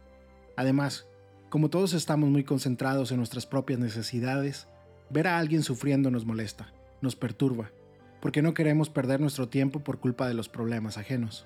Además, 0.57 1.09
como 1.50 1.71
todos 1.71 1.92
estamos 1.92 2.31
muy 2.31 2.45
concentrados 2.45 3.11
en 3.11 3.16
nuestras 3.16 3.47
propias 3.47 3.81
necesidades, 3.81 4.69
ver 5.11 5.26
a 5.26 5.38
alguien 5.38 5.64
sufriendo 5.64 6.11
nos 6.12 6.25
molesta, 6.25 6.73
nos 7.00 7.16
perturba 7.16 7.73
porque 8.23 8.40
no 8.40 8.54
queremos 8.54 8.88
perder 8.88 9.21
nuestro 9.21 9.49
tiempo 9.49 9.81
por 9.81 9.99
culpa 9.99 10.28
de 10.28 10.35
los 10.35 10.49
problemas 10.49 10.97
ajenos. 10.97 11.45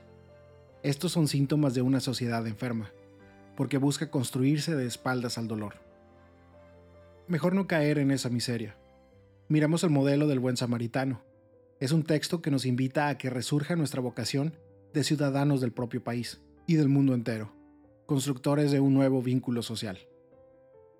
Estos 0.82 1.11
son 1.11 1.26
síntomas 1.26 1.73
de 1.73 1.80
una 1.80 2.00
sociedad 2.00 2.46
enferma, 2.46 2.92
porque 3.56 3.78
busca 3.78 4.11
construirse 4.11 4.76
de 4.76 4.87
espaldas 4.87 5.38
al 5.38 5.49
dolor. 5.49 5.86
Mejor 7.28 7.56
no 7.56 7.66
caer 7.66 7.99
en 7.99 8.12
esa 8.12 8.30
miseria. 8.30 8.76
Miramos 9.49 9.83
el 9.83 9.90
modelo 9.90 10.28
del 10.28 10.38
buen 10.38 10.56
samaritano. 10.56 11.23
Es 11.80 11.90
un 11.90 12.04
texto 12.04 12.40
que 12.40 12.52
nos 12.52 12.64
invita 12.64 13.09
a 13.09 13.18
que 13.18 13.30
resurja 13.30 13.75
nuestra 13.75 14.00
vocación 14.00 14.54
de 14.95 15.02
ciudadanos 15.02 15.61
del 15.61 15.73
propio 15.73 16.04
país 16.04 16.40
y 16.68 16.76
del 16.76 16.88
mundo 16.88 17.14
entero, 17.14 17.52
constructores 18.06 18.71
de 18.71 18.78
un 18.78 18.95
nuevo 18.95 19.23
vínculo 19.23 19.62
social. 19.62 19.99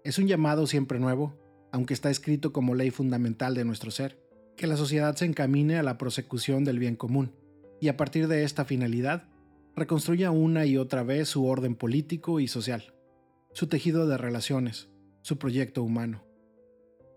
Es 0.03 0.19
un 0.19 0.27
llamado 0.27 0.67
siempre 0.67 0.99
nuevo, 0.99 1.39
aunque 1.71 1.95
está 1.95 2.11
escrito 2.11 2.53
como 2.53 2.75
ley 2.75 2.91
fundamental 2.91 3.55
de 3.55 3.65
nuestro 3.65 3.93
ser 3.93 4.19
que 4.57 4.67
la 4.67 4.77
sociedad 4.77 5.15
se 5.15 5.27
encamine 5.27 5.79
a 5.79 5.85
la 5.85 5.97
prosecución 5.97 6.65
del 6.65 6.81
bien 6.81 6.97
común, 6.97 7.35
y 7.81 7.87
a 7.87 7.97
partir 7.97 8.27
de 8.27 8.43
esta 8.43 8.65
finalidad, 8.65 9.29
reconstruya 9.77 10.33
una 10.33 10.67
y 10.67 10.77
otra 10.77 11.05
vez 11.05 11.29
su 11.29 11.47
orden 11.47 11.77
político 11.77 12.41
y 12.41 12.49
social, 12.49 12.95
su 13.53 13.69
tejido 13.69 14.09
de 14.09 14.17
relaciones, 14.17 14.89
su 15.27 15.39
proyecto 15.39 15.83
humano. 15.83 16.23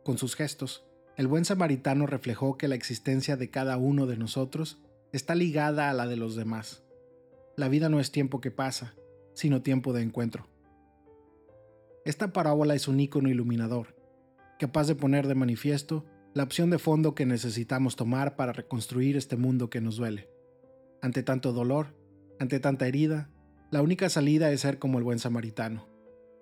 Con 0.03 0.17
sus 0.17 0.35
gestos, 0.35 0.83
el 1.15 1.27
buen 1.27 1.45
samaritano 1.45 2.07
reflejó 2.07 2.57
que 2.57 2.67
la 2.67 2.73
existencia 2.73 3.37
de 3.37 3.51
cada 3.51 3.77
uno 3.77 4.07
de 4.07 4.17
nosotros 4.17 4.81
está 5.11 5.35
ligada 5.35 5.91
a 5.91 5.93
la 5.93 6.07
de 6.07 6.15
los 6.15 6.35
demás. 6.35 6.81
La 7.55 7.69
vida 7.69 7.87
no 7.87 7.99
es 7.99 8.11
tiempo 8.11 8.41
que 8.41 8.49
pasa, 8.49 8.95
sino 9.35 9.61
tiempo 9.61 9.93
de 9.93 10.01
encuentro. 10.01 10.47
Esta 12.03 12.33
parábola 12.33 12.73
es 12.73 12.87
un 12.87 12.99
ícono 12.99 13.29
iluminador, 13.29 13.95
capaz 14.57 14.87
de 14.87 14.95
poner 14.95 15.27
de 15.27 15.35
manifiesto 15.35 16.03
la 16.33 16.41
opción 16.41 16.71
de 16.71 16.79
fondo 16.79 17.13
que 17.13 17.27
necesitamos 17.27 17.95
tomar 17.95 18.35
para 18.35 18.53
reconstruir 18.53 19.17
este 19.17 19.37
mundo 19.37 19.69
que 19.69 19.81
nos 19.81 19.97
duele. 19.97 20.31
Ante 21.03 21.21
tanto 21.21 21.53
dolor, 21.53 21.95
ante 22.39 22.59
tanta 22.59 22.87
herida, 22.87 23.29
la 23.69 23.83
única 23.83 24.09
salida 24.09 24.51
es 24.51 24.61
ser 24.61 24.79
como 24.79 24.97
el 24.97 25.03
buen 25.03 25.19
samaritano. 25.19 25.85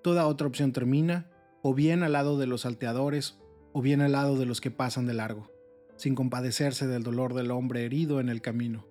Toda 0.01 0.27
otra 0.27 0.47
opción 0.47 0.71
termina 0.71 1.29
o 1.67 1.73
bien 1.73 2.01
al 2.01 2.13
lado 2.13 2.37
de 2.37 2.47
los 2.47 2.61
salteadores 2.61 3.37
o 3.73 3.81
bien 3.81 3.99
al 3.99 4.13
lado 4.13 4.37
de 4.37 4.45
los 4.45 4.61
que 4.61 4.71
pasan 4.71 5.05
de 5.05 5.13
largo, 5.13 5.51
sin 5.97 6.15
compadecerse 6.15 6.87
del 6.87 7.03
dolor 7.03 7.33
del 7.33 7.51
hombre 7.51 7.83
herido 7.83 8.21
en 8.21 8.29
el 8.29 8.41
camino. 8.41 8.87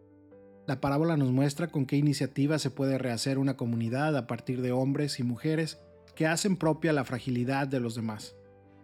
La 0.66 0.78
parábola 0.78 1.16
nos 1.16 1.33
muestra 1.33 1.68
con 1.68 1.87
qué 1.87 1.97
iniciativa 1.97 2.59
se 2.59 2.68
puede 2.68 2.99
rehacer 2.99 3.38
una 3.38 3.56
comunidad 3.56 4.14
a 4.14 4.26
partir 4.26 4.61
de 4.61 4.73
hombres 4.73 5.18
y 5.21 5.23
mujeres 5.23 5.80
que 6.14 6.26
hacen 6.26 6.59
propia 6.59 6.92
la 6.92 7.06
fragilidad 7.06 7.66
de 7.66 7.80
los 7.80 7.95
demás, 7.95 8.37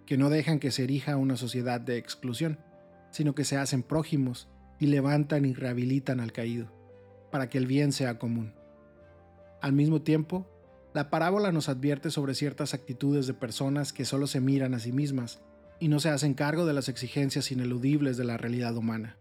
que 0.07 0.17
no 0.17 0.31
dejan 0.31 0.59
que 0.59 0.71
se 0.71 0.85
erija 0.85 1.19
una 1.19 1.37
sociedad 1.37 1.79
de 1.79 1.99
exclusión, 1.99 2.61
sino 3.11 3.35
que 3.35 3.45
se 3.45 3.59
hacen 3.59 3.83
prójimos 3.83 4.49
y 4.81 4.87
levantan 4.87 5.45
y 5.45 5.53
rehabilitan 5.53 6.21
al 6.21 6.33
caído, 6.33 6.73
para 7.31 7.51
que 7.51 7.59
el 7.59 7.67
bien 7.67 7.93
sea 7.93 8.19
común. 8.19 8.55
Al 9.61 9.75
mismo 9.75 10.01
tiempo, 10.01 10.47
la 10.95 11.11
parábola 11.11 11.53
nos 11.53 11.69
advierte 11.69 12.11
sobre 12.11 12.35
ciertas 12.35 12.75
actitudes 12.75 13.27
de 13.27 13.35
personas 13.35 13.93
que 13.93 14.05
solo 14.05 14.27
se 14.27 14.41
miran 14.41 14.75
a 14.75 14.79
sí 14.79 14.93
mismas 14.93 15.41
y 15.81 15.89
no 15.89 16.01
se 16.01 16.11
hacen 16.11 16.35
cargo 16.35 16.67
de 16.67 16.75
las 16.75 16.89
exigencias 16.89 17.51
ineludibles 17.51 18.17
de 18.17 18.25
la 18.25 18.37
realidad 18.37 18.77
humana. 18.77 19.17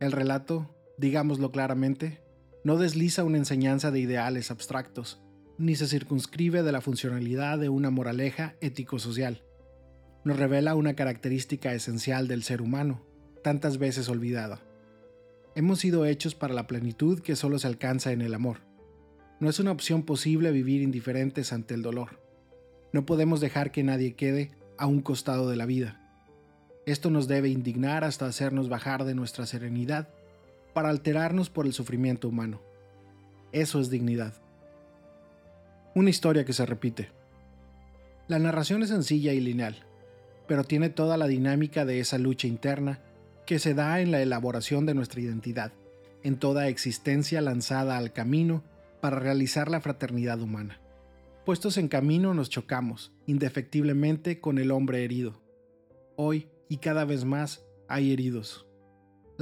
El 0.00 0.12
relato 0.12 0.74
digámoslo 1.02 1.50
claramente, 1.50 2.22
no 2.64 2.76
desliza 2.76 3.24
una 3.24 3.38
enseñanza 3.38 3.90
de 3.90 4.00
ideales 4.00 4.50
abstractos, 4.50 5.20
ni 5.58 5.74
se 5.74 5.86
circunscribe 5.86 6.62
de 6.62 6.72
la 6.72 6.80
funcionalidad 6.80 7.58
de 7.58 7.68
una 7.68 7.90
moraleja 7.90 8.54
ético-social. 8.60 9.42
Nos 10.24 10.38
revela 10.38 10.74
una 10.74 10.94
característica 10.94 11.74
esencial 11.74 12.28
del 12.28 12.44
ser 12.44 12.62
humano, 12.62 13.04
tantas 13.42 13.78
veces 13.78 14.08
olvidada. 14.08 14.60
Hemos 15.54 15.80
sido 15.80 16.06
hechos 16.06 16.34
para 16.34 16.54
la 16.54 16.66
plenitud 16.66 17.20
que 17.20 17.36
solo 17.36 17.58
se 17.58 17.66
alcanza 17.66 18.12
en 18.12 18.22
el 18.22 18.34
amor. 18.34 18.58
No 19.42 19.50
es 19.50 19.58
una 19.58 19.72
opción 19.72 20.04
posible 20.04 20.52
vivir 20.52 20.82
indiferentes 20.82 21.52
ante 21.52 21.74
el 21.74 21.82
dolor. 21.82 22.20
No 22.92 23.04
podemos 23.04 23.40
dejar 23.40 23.72
que 23.72 23.82
nadie 23.82 24.14
quede 24.14 24.52
a 24.78 24.86
un 24.86 25.00
costado 25.00 25.50
de 25.50 25.56
la 25.56 25.66
vida. 25.66 26.00
Esto 26.86 27.10
nos 27.10 27.26
debe 27.26 27.48
indignar 27.48 28.04
hasta 28.04 28.26
hacernos 28.26 28.68
bajar 28.68 29.02
de 29.02 29.16
nuestra 29.16 29.44
serenidad 29.46 30.08
para 30.74 30.90
alterarnos 30.90 31.50
por 31.50 31.66
el 31.66 31.72
sufrimiento 31.72 32.28
humano. 32.28 32.62
Eso 33.50 33.80
es 33.80 33.90
dignidad. 33.90 34.32
Una 35.96 36.10
historia 36.10 36.44
que 36.44 36.52
se 36.52 36.64
repite. 36.64 37.08
La 38.28 38.38
narración 38.38 38.84
es 38.84 38.90
sencilla 38.90 39.32
y 39.32 39.40
lineal, 39.40 39.74
pero 40.46 40.62
tiene 40.62 40.88
toda 40.88 41.16
la 41.16 41.26
dinámica 41.26 41.84
de 41.84 41.98
esa 41.98 42.16
lucha 42.16 42.46
interna 42.46 43.00
que 43.44 43.58
se 43.58 43.74
da 43.74 44.00
en 44.02 44.12
la 44.12 44.22
elaboración 44.22 44.86
de 44.86 44.94
nuestra 44.94 45.20
identidad, 45.20 45.72
en 46.22 46.36
toda 46.36 46.68
existencia 46.68 47.40
lanzada 47.40 47.98
al 47.98 48.12
camino 48.12 48.62
para 49.02 49.18
realizar 49.18 49.70
la 49.70 49.82
fraternidad 49.82 50.40
humana. 50.40 50.80
Puestos 51.44 51.76
en 51.76 51.88
camino 51.88 52.32
nos 52.32 52.48
chocamos, 52.48 53.12
indefectiblemente, 53.26 54.40
con 54.40 54.58
el 54.58 54.70
hombre 54.70 55.04
herido. 55.04 55.42
Hoy, 56.16 56.48
y 56.70 56.78
cada 56.78 57.04
vez 57.04 57.26
más, 57.26 57.66
hay 57.88 58.12
heridos 58.12 58.66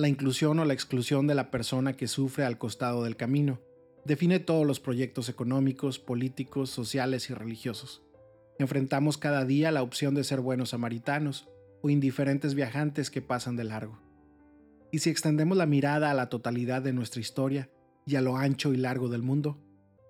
la 0.00 0.08
inclusión 0.08 0.58
o 0.58 0.64
la 0.64 0.72
exclusión 0.72 1.26
de 1.26 1.34
la 1.34 1.50
persona 1.50 1.96
que 1.96 2.08
sufre 2.08 2.44
al 2.44 2.58
costado 2.58 3.04
del 3.04 3.16
camino. 3.16 3.60
Define 4.04 4.38
todos 4.38 4.66
los 4.66 4.80
proyectos 4.80 5.28
económicos, 5.28 5.98
políticos, 5.98 6.70
sociales 6.70 7.28
y 7.28 7.34
religiosos. 7.34 8.02
Enfrentamos 8.58 9.18
cada 9.18 9.44
día 9.44 9.70
la 9.70 9.82
opción 9.82 10.14
de 10.14 10.24
ser 10.24 10.40
buenos 10.40 10.70
samaritanos 10.70 11.48
o 11.82 11.90
indiferentes 11.90 12.54
viajantes 12.54 13.10
que 13.10 13.22
pasan 13.22 13.56
de 13.56 13.64
largo. 13.64 13.98
Y 14.92 15.00
si 15.00 15.10
extendemos 15.10 15.56
la 15.56 15.66
mirada 15.66 16.10
a 16.10 16.14
la 16.14 16.28
totalidad 16.28 16.82
de 16.82 16.92
nuestra 16.92 17.20
historia 17.20 17.70
y 18.06 18.16
a 18.16 18.20
lo 18.20 18.36
ancho 18.36 18.72
y 18.72 18.76
largo 18.76 19.08
del 19.08 19.22
mundo, 19.22 19.58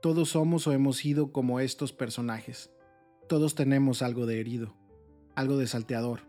todos 0.00 0.30
somos 0.30 0.66
o 0.66 0.72
hemos 0.72 0.96
sido 0.96 1.32
como 1.32 1.60
estos 1.60 1.92
personajes. 1.92 2.70
Todos 3.28 3.54
tenemos 3.54 4.02
algo 4.02 4.26
de 4.26 4.40
herido, 4.40 4.74
algo 5.34 5.58
de 5.58 5.66
salteador, 5.66 6.20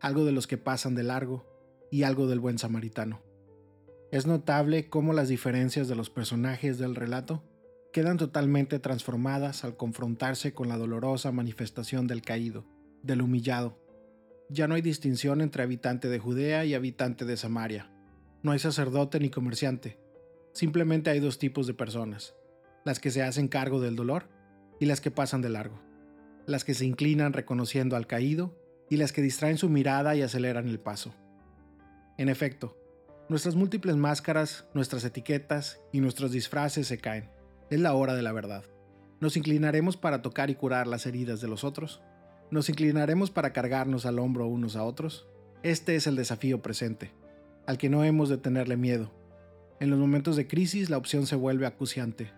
algo 0.00 0.24
de 0.24 0.32
los 0.32 0.46
que 0.46 0.58
pasan 0.58 0.94
de 0.94 1.02
largo 1.02 1.46
y 1.90 2.04
algo 2.04 2.26
del 2.26 2.40
buen 2.40 2.58
samaritano. 2.58 3.20
Es 4.10 4.26
notable 4.26 4.88
cómo 4.88 5.12
las 5.12 5.28
diferencias 5.28 5.88
de 5.88 5.94
los 5.94 6.10
personajes 6.10 6.78
del 6.78 6.94
relato 6.94 7.42
quedan 7.92 8.16
totalmente 8.16 8.78
transformadas 8.78 9.64
al 9.64 9.76
confrontarse 9.76 10.54
con 10.54 10.68
la 10.68 10.78
dolorosa 10.78 11.32
manifestación 11.32 12.06
del 12.06 12.22
caído, 12.22 12.64
del 13.02 13.22
humillado. 13.22 13.78
Ya 14.48 14.68
no 14.68 14.76
hay 14.76 14.82
distinción 14.82 15.40
entre 15.40 15.62
habitante 15.62 16.08
de 16.08 16.18
Judea 16.18 16.64
y 16.64 16.74
habitante 16.74 17.24
de 17.24 17.36
Samaria. 17.36 17.90
No 18.42 18.52
hay 18.52 18.58
sacerdote 18.58 19.20
ni 19.20 19.30
comerciante. 19.30 19.98
Simplemente 20.52 21.10
hay 21.10 21.20
dos 21.20 21.38
tipos 21.38 21.66
de 21.66 21.74
personas, 21.74 22.34
las 22.84 23.00
que 23.00 23.10
se 23.10 23.22
hacen 23.22 23.48
cargo 23.48 23.80
del 23.80 23.96
dolor 23.96 24.28
y 24.80 24.86
las 24.86 25.00
que 25.00 25.10
pasan 25.10 25.42
de 25.42 25.48
largo, 25.48 25.80
las 26.46 26.64
que 26.64 26.74
se 26.74 26.84
inclinan 26.84 27.32
reconociendo 27.32 27.96
al 27.96 28.06
caído 28.06 28.56
y 28.90 28.96
las 28.96 29.12
que 29.12 29.22
distraen 29.22 29.58
su 29.58 29.68
mirada 29.68 30.16
y 30.16 30.22
aceleran 30.22 30.68
el 30.68 30.80
paso. 30.80 31.14
En 32.16 32.28
efecto, 32.28 32.76
nuestras 33.28 33.54
múltiples 33.54 33.96
máscaras, 33.96 34.66
nuestras 34.74 35.04
etiquetas 35.04 35.80
y 35.92 36.00
nuestros 36.00 36.32
disfraces 36.32 36.86
se 36.86 36.98
caen. 36.98 37.30
Es 37.70 37.78
la 37.78 37.94
hora 37.94 38.14
de 38.14 38.22
la 38.22 38.32
verdad. 38.32 38.64
¿Nos 39.20 39.36
inclinaremos 39.36 39.96
para 39.96 40.22
tocar 40.22 40.48
y 40.48 40.54
curar 40.54 40.86
las 40.86 41.04
heridas 41.04 41.40
de 41.40 41.48
los 41.48 41.64
otros? 41.64 42.00
¿Nos 42.50 42.70
inclinaremos 42.70 43.30
para 43.30 43.52
cargarnos 43.52 44.06
al 44.06 44.18
hombro 44.18 44.46
unos 44.46 44.76
a 44.76 44.84
otros? 44.84 45.28
Este 45.62 45.96
es 45.96 46.06
el 46.06 46.16
desafío 46.16 46.62
presente, 46.62 47.12
al 47.66 47.76
que 47.76 47.90
no 47.90 48.04
hemos 48.04 48.30
de 48.30 48.38
tenerle 48.38 48.76
miedo. 48.76 49.12
En 49.80 49.90
los 49.90 49.98
momentos 49.98 50.36
de 50.36 50.46
crisis 50.46 50.90
la 50.90 50.98
opción 50.98 51.26
se 51.26 51.36
vuelve 51.36 51.66
acuciante. 51.66 52.32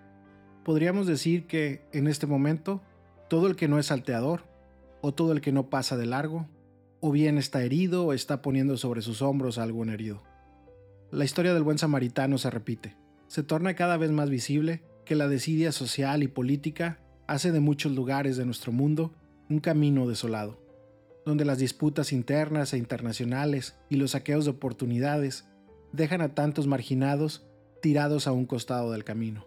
Podríamos 0.64 1.06
decir 1.06 1.46
que, 1.46 1.82
en 1.92 2.06
este 2.06 2.26
momento, 2.26 2.82
todo 3.28 3.46
el 3.46 3.56
que 3.56 3.68
no 3.68 3.78
es 3.78 3.86
salteador, 3.86 4.42
o 5.00 5.12
todo 5.14 5.32
el 5.32 5.40
que 5.40 5.52
no 5.52 5.70
pasa 5.70 5.96
de 5.96 6.06
largo, 6.06 6.46
o 7.00 7.10
bien 7.10 7.38
está 7.38 7.62
herido 7.62 8.04
o 8.04 8.12
está 8.12 8.42
poniendo 8.42 8.76
sobre 8.76 9.00
sus 9.00 9.22
hombros 9.22 9.56
a 9.56 9.62
algún 9.62 9.88
herido. 9.88 10.22
La 11.10 11.24
historia 11.24 11.54
del 11.54 11.62
buen 11.62 11.78
samaritano 11.78 12.36
se 12.38 12.50
repite. 12.50 12.96
Se 13.26 13.42
torna 13.42 13.74
cada 13.74 13.96
vez 13.96 14.10
más 14.10 14.28
visible 14.28 14.82
que 15.04 15.14
la 15.14 15.28
desidia 15.28 15.72
social 15.72 16.22
y 16.22 16.28
política 16.28 17.00
hace 17.26 17.52
de 17.52 17.60
muchos 17.60 17.92
lugares 17.92 18.36
de 18.36 18.44
nuestro 18.44 18.70
mundo 18.70 19.14
un 19.48 19.60
camino 19.60 20.06
desolado, 20.06 20.62
donde 21.24 21.44
las 21.44 21.58
disputas 21.58 22.12
internas 22.12 22.72
e 22.74 22.78
internacionales 22.78 23.76
y 23.88 23.96
los 23.96 24.12
saqueos 24.12 24.44
de 24.44 24.52
oportunidades 24.52 25.49
dejan 25.92 26.20
a 26.20 26.34
tantos 26.34 26.66
marginados 26.66 27.46
tirados 27.80 28.26
a 28.26 28.32
un 28.32 28.46
costado 28.46 28.92
del 28.92 29.04
camino. 29.04 29.46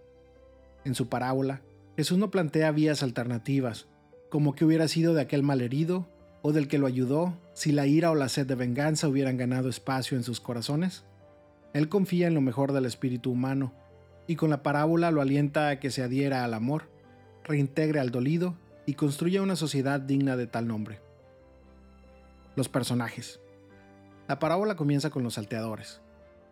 En 0.86 0.96
su 0.96 1.08
parábola, 1.08 1.62
Jesús 1.96 2.18
no 2.18 2.32
plantea 2.32 2.72
vías 2.72 3.04
alternativas, 3.04 3.88
como 4.30 4.56
que 4.56 4.66
hubiera 4.66 4.88
sido 4.88 5.14
de 5.14 5.22
aquel 5.22 5.44
malherido 5.44 6.08
o 6.42 6.52
del 6.52 6.68
que 6.68 6.78
lo 6.78 6.88
ayudó 6.88 7.38
si 7.54 7.72
la 7.72 7.88
ira 7.88 8.12
o 8.12 8.16
la 8.16 8.30
sed 8.30 8.48
de 8.48 8.56
venganza 8.56 9.08
hubieran 9.08 9.38
ganado 9.38 9.70
espacio 9.70 10.18
en 10.18 10.24
sus 10.24 10.42
corazones? 10.42 11.06
Él 11.74 11.90
confía 11.90 12.28
en 12.28 12.34
lo 12.34 12.42
mejor 12.42 12.74
del 12.74 12.86
espíritu 12.86 13.32
humano 13.32 13.74
y 14.28 14.36
con 14.36 14.50
la 14.50 14.64
parábola 14.64 15.12
lo 15.12 15.22
alienta 15.22 15.70
a 15.70 15.80
que 15.80 15.92
se 15.92 16.04
adhiera 16.04 16.44
al 16.44 16.54
amor, 16.54 16.90
reintegre 17.44 18.00
al 18.00 18.12
dolido 18.12 18.56
y 18.86 18.94
construya 18.94 19.42
una 19.42 19.56
sociedad 19.56 20.00
digna 20.00 20.36
de 20.36 20.48
tal 20.48 20.68
nombre. 20.68 21.00
Los 22.56 22.70
personajes. 22.70 23.40
La 24.28 24.40
parábola 24.40 24.76
comienza 24.76 25.10
con 25.10 25.24
los 25.24 25.36
salteadores. 25.36 26.03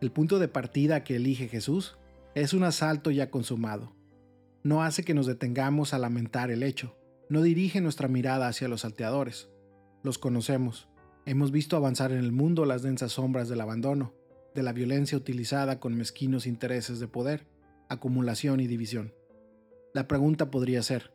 El 0.01 0.11
punto 0.11 0.39
de 0.39 0.47
partida 0.47 1.03
que 1.03 1.17
elige 1.17 1.47
Jesús 1.47 1.95
es 2.33 2.53
un 2.55 2.63
asalto 2.63 3.11
ya 3.11 3.29
consumado. 3.29 3.95
No 4.63 4.81
hace 4.81 5.03
que 5.03 5.13
nos 5.13 5.27
detengamos 5.27 5.93
a 5.93 5.99
lamentar 5.99 6.49
el 6.49 6.63
hecho, 6.63 6.97
no 7.29 7.43
dirige 7.43 7.81
nuestra 7.81 8.07
mirada 8.07 8.47
hacia 8.47 8.67
los 8.67 8.81
salteadores, 8.81 9.49
los 10.01 10.17
conocemos. 10.17 10.89
Hemos 11.27 11.51
visto 11.51 11.77
avanzar 11.77 12.11
en 12.11 12.17
el 12.17 12.31
mundo 12.31 12.65
las 12.65 12.81
densas 12.81 13.11
sombras 13.11 13.47
del 13.47 13.61
abandono, 13.61 14.15
de 14.55 14.63
la 14.63 14.73
violencia 14.73 15.15
utilizada 15.15 15.79
con 15.79 15.95
mezquinos 15.95 16.47
intereses 16.47 16.99
de 16.99 17.07
poder, 17.07 17.45
acumulación 17.87 18.59
y 18.59 18.65
división. 18.65 19.13
La 19.93 20.07
pregunta 20.07 20.49
podría 20.49 20.81
ser, 20.81 21.13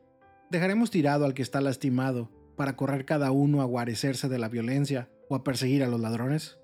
¿dejaremos 0.49 0.93
tirado 0.93 1.25
al 1.25 1.35
que 1.35 1.43
está 1.43 1.61
lastimado 1.61 2.31
para 2.57 2.77
correr 2.77 3.05
cada 3.05 3.33
uno 3.33 3.63
a 3.63 3.65
guarecerse 3.65 4.29
de 4.29 4.39
la 4.39 4.49
violencia 4.49 5.11
o 5.29 5.35
a 5.35 5.43
perseguir 5.43 5.83
a 5.83 5.89
los 5.89 6.01
ladrones? 6.01 6.59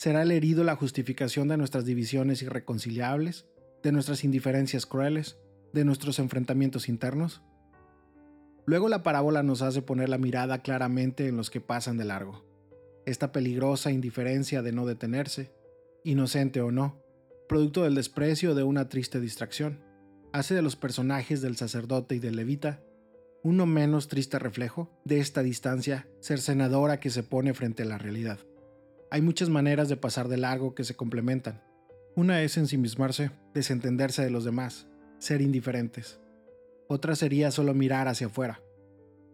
¿Será 0.00 0.22
el 0.22 0.32
herido 0.32 0.64
la 0.64 0.76
justificación 0.76 1.48
de 1.48 1.58
nuestras 1.58 1.84
divisiones 1.84 2.40
irreconciliables, 2.40 3.44
de 3.82 3.92
nuestras 3.92 4.24
indiferencias 4.24 4.86
crueles, 4.86 5.36
de 5.74 5.84
nuestros 5.84 6.18
enfrentamientos 6.18 6.88
internos? 6.88 7.42
Luego 8.64 8.88
la 8.88 9.02
parábola 9.02 9.42
nos 9.42 9.60
hace 9.60 9.82
poner 9.82 10.08
la 10.08 10.16
mirada 10.16 10.62
claramente 10.62 11.28
en 11.28 11.36
los 11.36 11.50
que 11.50 11.60
pasan 11.60 11.98
de 11.98 12.06
largo. 12.06 12.46
Esta 13.04 13.30
peligrosa 13.30 13.90
indiferencia 13.90 14.62
de 14.62 14.72
no 14.72 14.86
detenerse, 14.86 15.52
inocente 16.02 16.62
o 16.62 16.70
no, 16.70 17.02
producto 17.46 17.84
del 17.84 17.94
desprecio 17.94 18.54
de 18.54 18.62
una 18.62 18.88
triste 18.88 19.20
distracción, 19.20 19.84
hace 20.32 20.54
de 20.54 20.62
los 20.62 20.76
personajes 20.76 21.42
del 21.42 21.58
sacerdote 21.58 22.14
y 22.14 22.20
del 22.20 22.36
levita 22.36 22.82
un 23.42 23.58
no 23.58 23.66
menos 23.66 24.08
triste 24.08 24.38
reflejo 24.38 24.98
de 25.04 25.20
esta 25.20 25.42
distancia 25.42 26.08
cercenadora 26.22 27.00
que 27.00 27.10
se 27.10 27.22
pone 27.22 27.52
frente 27.52 27.82
a 27.82 27.86
la 27.86 27.98
realidad. 27.98 28.38
Hay 29.12 29.22
muchas 29.22 29.48
maneras 29.48 29.88
de 29.88 29.96
pasar 29.96 30.28
de 30.28 30.36
largo 30.36 30.76
que 30.76 30.84
se 30.84 30.94
complementan. 30.94 31.60
Una 32.14 32.42
es 32.42 32.56
ensimismarse, 32.56 33.32
desentenderse 33.52 34.22
de 34.22 34.30
los 34.30 34.44
demás, 34.44 34.86
ser 35.18 35.42
indiferentes. 35.42 36.20
Otra 36.86 37.16
sería 37.16 37.50
solo 37.50 37.74
mirar 37.74 38.06
hacia 38.06 38.28
afuera. 38.28 38.62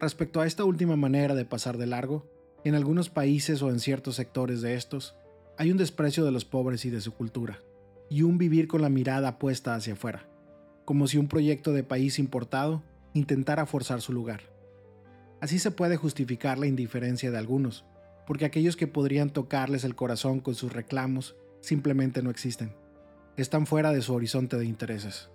Respecto 0.00 0.40
a 0.40 0.46
esta 0.46 0.64
última 0.64 0.96
manera 0.96 1.34
de 1.34 1.44
pasar 1.44 1.76
de 1.76 1.86
largo, 1.86 2.26
en 2.64 2.74
algunos 2.74 3.10
países 3.10 3.60
o 3.60 3.68
en 3.68 3.78
ciertos 3.78 4.16
sectores 4.16 4.62
de 4.62 4.76
estos, 4.76 5.14
hay 5.58 5.70
un 5.70 5.76
desprecio 5.76 6.24
de 6.24 6.32
los 6.32 6.46
pobres 6.46 6.86
y 6.86 6.90
de 6.90 7.02
su 7.02 7.12
cultura, 7.12 7.60
y 8.08 8.22
un 8.22 8.38
vivir 8.38 8.68
con 8.68 8.80
la 8.80 8.88
mirada 8.88 9.38
puesta 9.38 9.74
hacia 9.74 9.92
afuera, 9.92 10.26
como 10.86 11.06
si 11.06 11.18
un 11.18 11.28
proyecto 11.28 11.74
de 11.74 11.84
país 11.84 12.18
importado 12.18 12.82
intentara 13.12 13.66
forzar 13.66 14.00
su 14.00 14.14
lugar. 14.14 14.40
Así 15.42 15.58
se 15.58 15.70
puede 15.70 15.96
justificar 15.96 16.58
la 16.58 16.66
indiferencia 16.66 17.30
de 17.30 17.36
algunos, 17.36 17.84
porque 18.26 18.44
aquellos 18.44 18.76
que 18.76 18.86
podrían 18.86 19.30
tocarles 19.30 19.84
el 19.84 19.94
corazón 19.94 20.40
con 20.40 20.54
sus 20.54 20.72
reclamos 20.72 21.36
simplemente 21.60 22.22
no 22.22 22.30
existen. 22.30 22.74
Están 23.36 23.66
fuera 23.66 23.92
de 23.92 24.02
su 24.02 24.14
horizonte 24.14 24.56
de 24.56 24.64
intereses. 24.64 25.30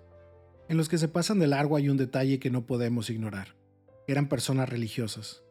En 0.68 0.76
los 0.76 0.88
que 0.88 0.98
se 0.98 1.08
pasan 1.08 1.38
de 1.38 1.46
largo 1.46 1.76
hay 1.76 1.88
un 1.88 1.96
detalle 1.96 2.38
que 2.38 2.50
no 2.50 2.66
podemos 2.66 3.10
ignorar. 3.10 3.56
Eran 4.06 4.28
personas 4.28 4.68
religiosas. 4.68 5.42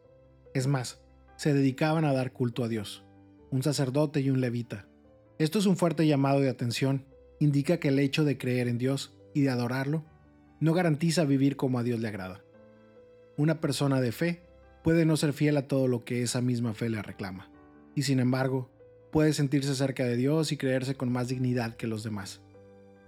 Es 0.54 0.66
más, 0.66 1.00
se 1.36 1.54
dedicaban 1.54 2.04
a 2.04 2.12
dar 2.12 2.32
culto 2.32 2.64
a 2.64 2.68
Dios, 2.68 3.04
un 3.50 3.62
sacerdote 3.62 4.20
y 4.20 4.30
un 4.30 4.40
levita. 4.40 4.86
Esto 5.38 5.58
es 5.58 5.66
un 5.66 5.76
fuerte 5.76 6.06
llamado 6.06 6.40
de 6.40 6.48
atención, 6.48 7.06
indica 7.40 7.78
que 7.78 7.88
el 7.88 7.98
hecho 7.98 8.24
de 8.24 8.38
creer 8.38 8.68
en 8.68 8.78
Dios 8.78 9.16
y 9.34 9.40
de 9.40 9.50
adorarlo 9.50 10.04
no 10.60 10.74
garantiza 10.74 11.24
vivir 11.24 11.56
como 11.56 11.78
a 11.78 11.82
Dios 11.82 11.98
le 11.98 12.08
agrada. 12.08 12.44
Una 13.36 13.60
persona 13.60 14.00
de 14.00 14.12
fe 14.12 14.42
puede 14.82 15.04
no 15.04 15.16
ser 15.16 15.32
fiel 15.32 15.56
a 15.56 15.68
todo 15.68 15.88
lo 15.88 16.04
que 16.04 16.22
esa 16.22 16.40
misma 16.40 16.74
fe 16.74 16.90
le 16.90 17.02
reclama, 17.02 17.50
y 17.94 18.02
sin 18.02 18.20
embargo, 18.20 18.70
puede 19.10 19.32
sentirse 19.32 19.74
cerca 19.74 20.04
de 20.04 20.16
Dios 20.16 20.52
y 20.52 20.56
creerse 20.56 20.94
con 20.94 21.12
más 21.12 21.28
dignidad 21.28 21.76
que 21.76 21.86
los 21.86 22.02
demás. 22.02 22.40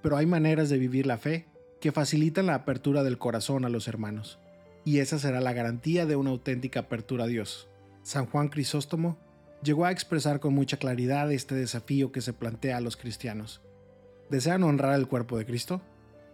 Pero 0.02 0.16
hay 0.16 0.26
maneras 0.26 0.68
de 0.68 0.78
vivir 0.78 1.06
la 1.06 1.18
fe 1.18 1.46
que 1.80 1.92
facilitan 1.92 2.46
la 2.46 2.54
apertura 2.54 3.02
del 3.02 3.18
corazón 3.18 3.64
a 3.64 3.68
los 3.68 3.88
hermanos, 3.88 4.38
y 4.84 4.98
esa 4.98 5.18
será 5.18 5.40
la 5.40 5.52
garantía 5.52 6.06
de 6.06 6.16
una 6.16 6.30
auténtica 6.30 6.80
apertura 6.80 7.24
a 7.24 7.28
Dios. 7.28 7.68
San 8.02 8.26
Juan 8.26 8.48
Crisóstomo 8.48 9.18
llegó 9.62 9.86
a 9.86 9.90
expresar 9.90 10.40
con 10.40 10.54
mucha 10.54 10.76
claridad 10.76 11.32
este 11.32 11.54
desafío 11.54 12.12
que 12.12 12.20
se 12.20 12.34
plantea 12.34 12.76
a 12.76 12.80
los 12.80 12.96
cristianos. 12.96 13.62
¿Desean 14.30 14.62
honrar 14.62 14.94
el 14.94 15.08
cuerpo 15.08 15.38
de 15.38 15.46
Cristo? 15.46 15.80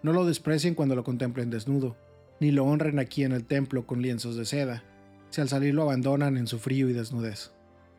No 0.03 0.13
lo 0.13 0.27
desprecien 0.27 0.75
cuando 0.75 0.97
lo 0.97 1.05
contemplen 1.05 1.51
desnudo, 1.51 1.97
ni 2.41 2.51
lo 2.51 2.65
honren 2.65 2.99
aquí 2.99 3.23
en 3.23 3.33
el 3.33 3.45
templo 3.45 3.87
con 3.87 4.03
lienzos 4.03 4.37
de 4.37 4.47
seda, 4.47 4.83
si 5.31 5.41
al 5.41 5.49
salir 5.49 5.75
lo 5.75 5.83
abandonan 5.83 6.37
en 6.37 6.47
su 6.47 6.59
frío 6.59 6.89
y 6.89 6.93
desnudez. 6.93 7.53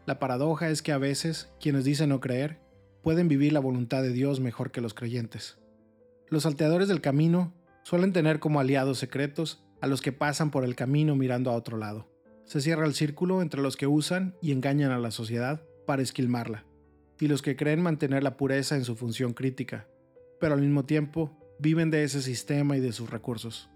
La 0.06 0.20
paradoja 0.20 0.70
es 0.70 0.82
que 0.82 0.92
a 0.92 0.98
veces 0.98 1.50
quienes 1.60 1.86
dicen 1.86 2.10
no 2.10 2.20
creer 2.20 2.60
pueden 3.02 3.28
vivir 3.28 3.54
la 3.54 3.60
voluntad 3.60 4.02
de 4.02 4.12
Dios 4.12 4.40
mejor 4.40 4.72
que 4.72 4.82
los 4.82 4.94
creyentes. 4.94 5.58
Los 6.28 6.44
salteadores 6.44 6.88
del 6.88 7.02
camino 7.02 7.54
suelen 7.84 8.14
tener 8.14 8.40
como 8.40 8.60
aliados 8.60 9.00
secretos 9.00 9.64
a 9.82 9.88
los 9.88 10.02
que 10.02 10.12
pasan 10.12 10.52
por 10.52 10.64
el 10.64 10.76
camino 10.76 11.16
mirando 11.16 11.52
a 11.52 11.56
otro 11.56 11.78
lado. 11.78 12.08
Se 12.46 12.62
cierra 12.62 12.86
el 12.86 12.94
círculo 12.94 13.42
entre 13.42 13.62
los 13.62 13.78
que 13.78 13.88
usan 13.88 14.36
y 14.42 14.52
engañan 14.52 14.92
a 14.92 15.00
la 15.00 15.12
sociedad 15.12 15.64
para 15.86 16.02
esquilmarla, 16.02 16.66
y 17.20 17.28
los 17.28 17.42
que 17.42 17.56
creen 17.56 17.82
mantener 17.82 18.24
la 18.24 18.38
pureza 18.38 18.76
en 18.76 18.84
su 18.84 18.96
función 18.96 19.34
crítica, 19.34 19.88
pero 20.40 20.54
al 20.54 20.62
mismo 20.62 20.86
tiempo 20.86 21.38
viven 21.60 21.92
de 21.92 22.04
ese 22.04 22.22
sistema 22.22 22.78
y 22.78 22.80
de 22.80 22.92
sus 22.92 23.10
recursos. 23.10 23.70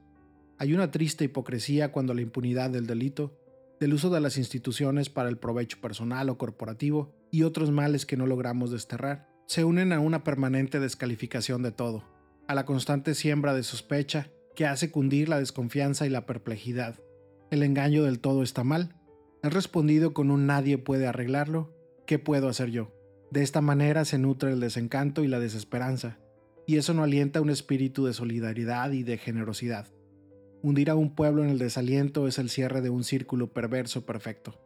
Hay 0.58 0.74
una 0.74 0.92
triste 0.92 1.26
hipocresía 1.26 1.92
cuando 1.92 2.14
la 2.14 2.22
impunidad 2.22 2.70
del 2.70 2.88
delito 2.88 3.38
del 3.80 3.94
uso 3.94 4.10
de 4.10 4.22
las 4.22 4.38
instituciones 4.38 5.10
para 5.10 5.30
el 5.30 5.38
provecho 5.38 5.80
personal 5.82 6.30
o 6.30 6.38
corporativo 6.38 7.14
y 7.32 7.44
otros 7.44 7.72
males 7.72 8.06
que 8.06 8.18
no 8.18 8.26
logramos 8.28 8.72
desterrar, 8.72 9.30
se 9.48 9.64
unen 9.64 9.94
a 9.94 10.00
una 10.00 10.24
permanente 10.24 10.80
descalificación 10.80 11.62
de 11.62 11.72
todo, 11.72 12.04
a 12.48 12.56
la 12.56 12.66
constante 12.66 13.14
siembra 13.16 13.54
de 13.54 13.64
sospecha 13.64 14.32
que 14.56 14.66
hace 14.66 14.92
cundir 14.92 15.30
la 15.30 15.40
desconfianza 15.40 16.06
y 16.06 16.10
la 16.10 16.26
perplejidad. 16.26 17.00
El 17.52 17.62
engaño 17.62 18.04
del 18.04 18.20
todo 18.20 18.42
está 18.42 18.64
mal. 18.64 18.96
He 19.44 19.50
respondido 19.50 20.14
con 20.14 20.32
un 20.32 20.48
nadie 20.48 20.78
puede 20.78 21.08
arreglarlo. 21.08 21.76
¿Qué 22.08 22.18
puedo 22.18 22.48
hacer 22.50 22.72
yo? 22.72 22.92
De 23.32 23.44
esta 23.44 23.62
manera 23.62 24.06
se 24.06 24.18
nutre 24.18 24.52
el 24.52 24.60
desencanto 24.60 25.24
y 25.24 25.28
la 25.28 25.40
desesperanza, 25.40 26.20
y 26.66 26.78
eso 26.78 26.94
no 26.94 27.04
alienta 27.04 27.42
un 27.42 27.50
espíritu 27.50 28.06
de 28.06 28.14
solidaridad 28.14 28.92
y 28.92 29.04
de 29.04 29.18
generosidad. 29.18 29.88
Hundir 30.68 30.90
a 30.90 30.96
un 30.96 31.12
pueblo 31.12 31.44
en 31.44 31.52
el 31.52 31.60
desaliento 31.60 32.28
es 32.28 32.40
el 32.40 32.50
cierre 32.50 32.82
de 32.82 32.90
un 32.90 33.04
círculo 33.04 33.54
perverso 33.54 34.04
perfecto. 34.04 34.60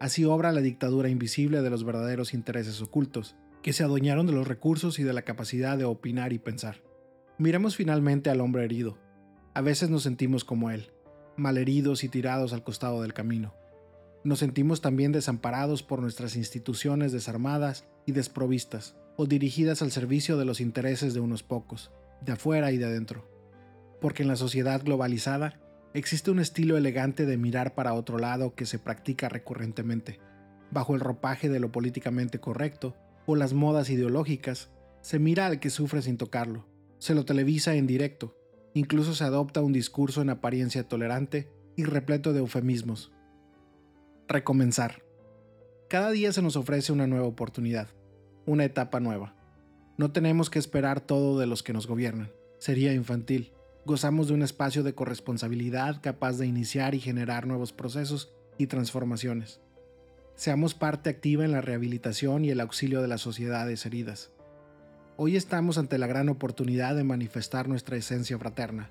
Así 0.00 0.24
obra 0.24 0.50
la 0.50 0.62
dictadura 0.62 1.10
invisible 1.10 1.60
de 1.60 1.68
los 1.68 1.84
verdaderos 1.84 2.32
intereses 2.32 2.80
ocultos, 2.80 3.36
que 3.62 3.74
se 3.74 3.84
adueñaron 3.84 4.26
de 4.26 4.32
los 4.32 4.48
recursos 4.48 4.98
y 4.98 5.02
de 5.02 5.12
la 5.12 5.20
capacidad 5.20 5.76
de 5.76 5.84
opinar 5.84 6.32
y 6.32 6.38
pensar. 6.38 6.82
Miremos 7.36 7.76
finalmente 7.76 8.30
al 8.30 8.40
hombre 8.40 8.64
herido. 8.64 8.96
A 9.52 9.60
veces 9.60 9.90
nos 9.90 10.04
sentimos 10.04 10.42
como 10.42 10.70
él, 10.70 10.90
malheridos 11.36 12.02
y 12.02 12.08
tirados 12.08 12.54
al 12.54 12.64
costado 12.64 13.02
del 13.02 13.12
camino. 13.12 13.52
Nos 14.24 14.38
sentimos 14.38 14.80
también 14.80 15.12
desamparados 15.12 15.82
por 15.82 16.00
nuestras 16.00 16.34
instituciones 16.34 17.12
desarmadas 17.12 17.86
y 18.06 18.12
desprovistas, 18.12 18.96
o 19.18 19.26
dirigidas 19.26 19.82
al 19.82 19.90
servicio 19.90 20.38
de 20.38 20.46
los 20.46 20.62
intereses 20.62 21.12
de 21.12 21.20
unos 21.20 21.42
pocos, 21.42 21.92
de 22.22 22.32
afuera 22.32 22.72
y 22.72 22.78
de 22.78 22.86
adentro 22.86 23.30
porque 24.02 24.24
en 24.24 24.28
la 24.28 24.36
sociedad 24.36 24.82
globalizada 24.82 25.60
existe 25.94 26.32
un 26.32 26.40
estilo 26.40 26.76
elegante 26.76 27.24
de 27.24 27.38
mirar 27.38 27.74
para 27.74 27.94
otro 27.94 28.18
lado 28.18 28.54
que 28.54 28.66
se 28.66 28.80
practica 28.80 29.28
recurrentemente. 29.28 30.18
Bajo 30.72 30.94
el 30.94 31.00
ropaje 31.00 31.48
de 31.48 31.60
lo 31.60 31.70
políticamente 31.70 32.40
correcto 32.40 32.96
o 33.26 33.36
las 33.36 33.54
modas 33.54 33.90
ideológicas, 33.90 34.70
se 35.02 35.20
mira 35.20 35.46
al 35.46 35.60
que 35.60 35.70
sufre 35.70 36.02
sin 36.02 36.16
tocarlo, 36.16 36.66
se 36.98 37.14
lo 37.14 37.24
televisa 37.24 37.74
en 37.76 37.86
directo, 37.86 38.36
incluso 38.74 39.14
se 39.14 39.24
adopta 39.24 39.62
un 39.62 39.72
discurso 39.72 40.20
en 40.20 40.30
apariencia 40.30 40.88
tolerante 40.88 41.48
y 41.76 41.84
repleto 41.84 42.32
de 42.32 42.40
eufemismos. 42.40 43.12
Recomenzar. 44.26 45.02
Cada 45.88 46.10
día 46.10 46.32
se 46.32 46.42
nos 46.42 46.56
ofrece 46.56 46.92
una 46.92 47.06
nueva 47.06 47.26
oportunidad, 47.26 47.88
una 48.46 48.64
etapa 48.64 48.98
nueva. 48.98 49.36
No 49.96 50.10
tenemos 50.10 50.50
que 50.50 50.58
esperar 50.58 51.00
todo 51.00 51.38
de 51.38 51.46
los 51.46 51.62
que 51.62 51.72
nos 51.72 51.86
gobiernan, 51.86 52.32
sería 52.58 52.92
infantil 52.94 53.52
gozamos 53.84 54.28
de 54.28 54.34
un 54.34 54.42
espacio 54.42 54.82
de 54.82 54.94
corresponsabilidad 54.94 56.00
capaz 56.00 56.38
de 56.38 56.46
iniciar 56.46 56.94
y 56.94 57.00
generar 57.00 57.46
nuevos 57.46 57.72
procesos 57.72 58.32
y 58.58 58.68
transformaciones. 58.68 59.60
Seamos 60.36 60.74
parte 60.74 61.10
activa 61.10 61.44
en 61.44 61.52
la 61.52 61.60
rehabilitación 61.60 62.44
y 62.44 62.50
el 62.50 62.60
auxilio 62.60 63.02
de 63.02 63.08
las 63.08 63.20
sociedades 63.20 63.84
heridas. 63.84 64.30
Hoy 65.16 65.36
estamos 65.36 65.78
ante 65.78 65.98
la 65.98 66.06
gran 66.06 66.28
oportunidad 66.28 66.96
de 66.96 67.04
manifestar 67.04 67.68
nuestra 67.68 67.96
esencia 67.96 68.38
fraterna, 68.38 68.90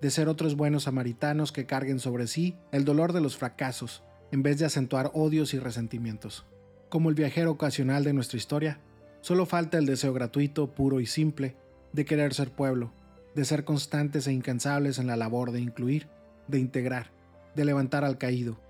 de 0.00 0.10
ser 0.10 0.28
otros 0.28 0.56
buenos 0.56 0.84
samaritanos 0.84 1.52
que 1.52 1.66
carguen 1.66 1.98
sobre 1.98 2.26
sí 2.26 2.56
el 2.72 2.84
dolor 2.84 3.12
de 3.12 3.20
los 3.20 3.36
fracasos, 3.36 4.02
en 4.32 4.42
vez 4.42 4.58
de 4.58 4.64
acentuar 4.64 5.10
odios 5.12 5.54
y 5.54 5.58
resentimientos. 5.58 6.46
Como 6.88 7.08
el 7.08 7.14
viajero 7.14 7.50
ocasional 7.50 8.04
de 8.04 8.12
nuestra 8.12 8.38
historia, 8.38 8.80
solo 9.20 9.44
falta 9.44 9.76
el 9.76 9.86
deseo 9.86 10.12
gratuito, 10.12 10.72
puro 10.72 11.00
y 11.00 11.06
simple 11.06 11.56
de 11.92 12.04
querer 12.04 12.32
ser 12.32 12.50
pueblo, 12.50 12.92
de 13.34 13.44
ser 13.44 13.64
constantes 13.64 14.26
e 14.26 14.32
incansables 14.32 14.98
en 14.98 15.06
la 15.06 15.16
labor 15.16 15.52
de 15.52 15.60
incluir, 15.60 16.08
de 16.48 16.58
integrar, 16.58 17.12
de 17.54 17.64
levantar 17.64 18.04
al 18.04 18.18
caído, 18.18 18.60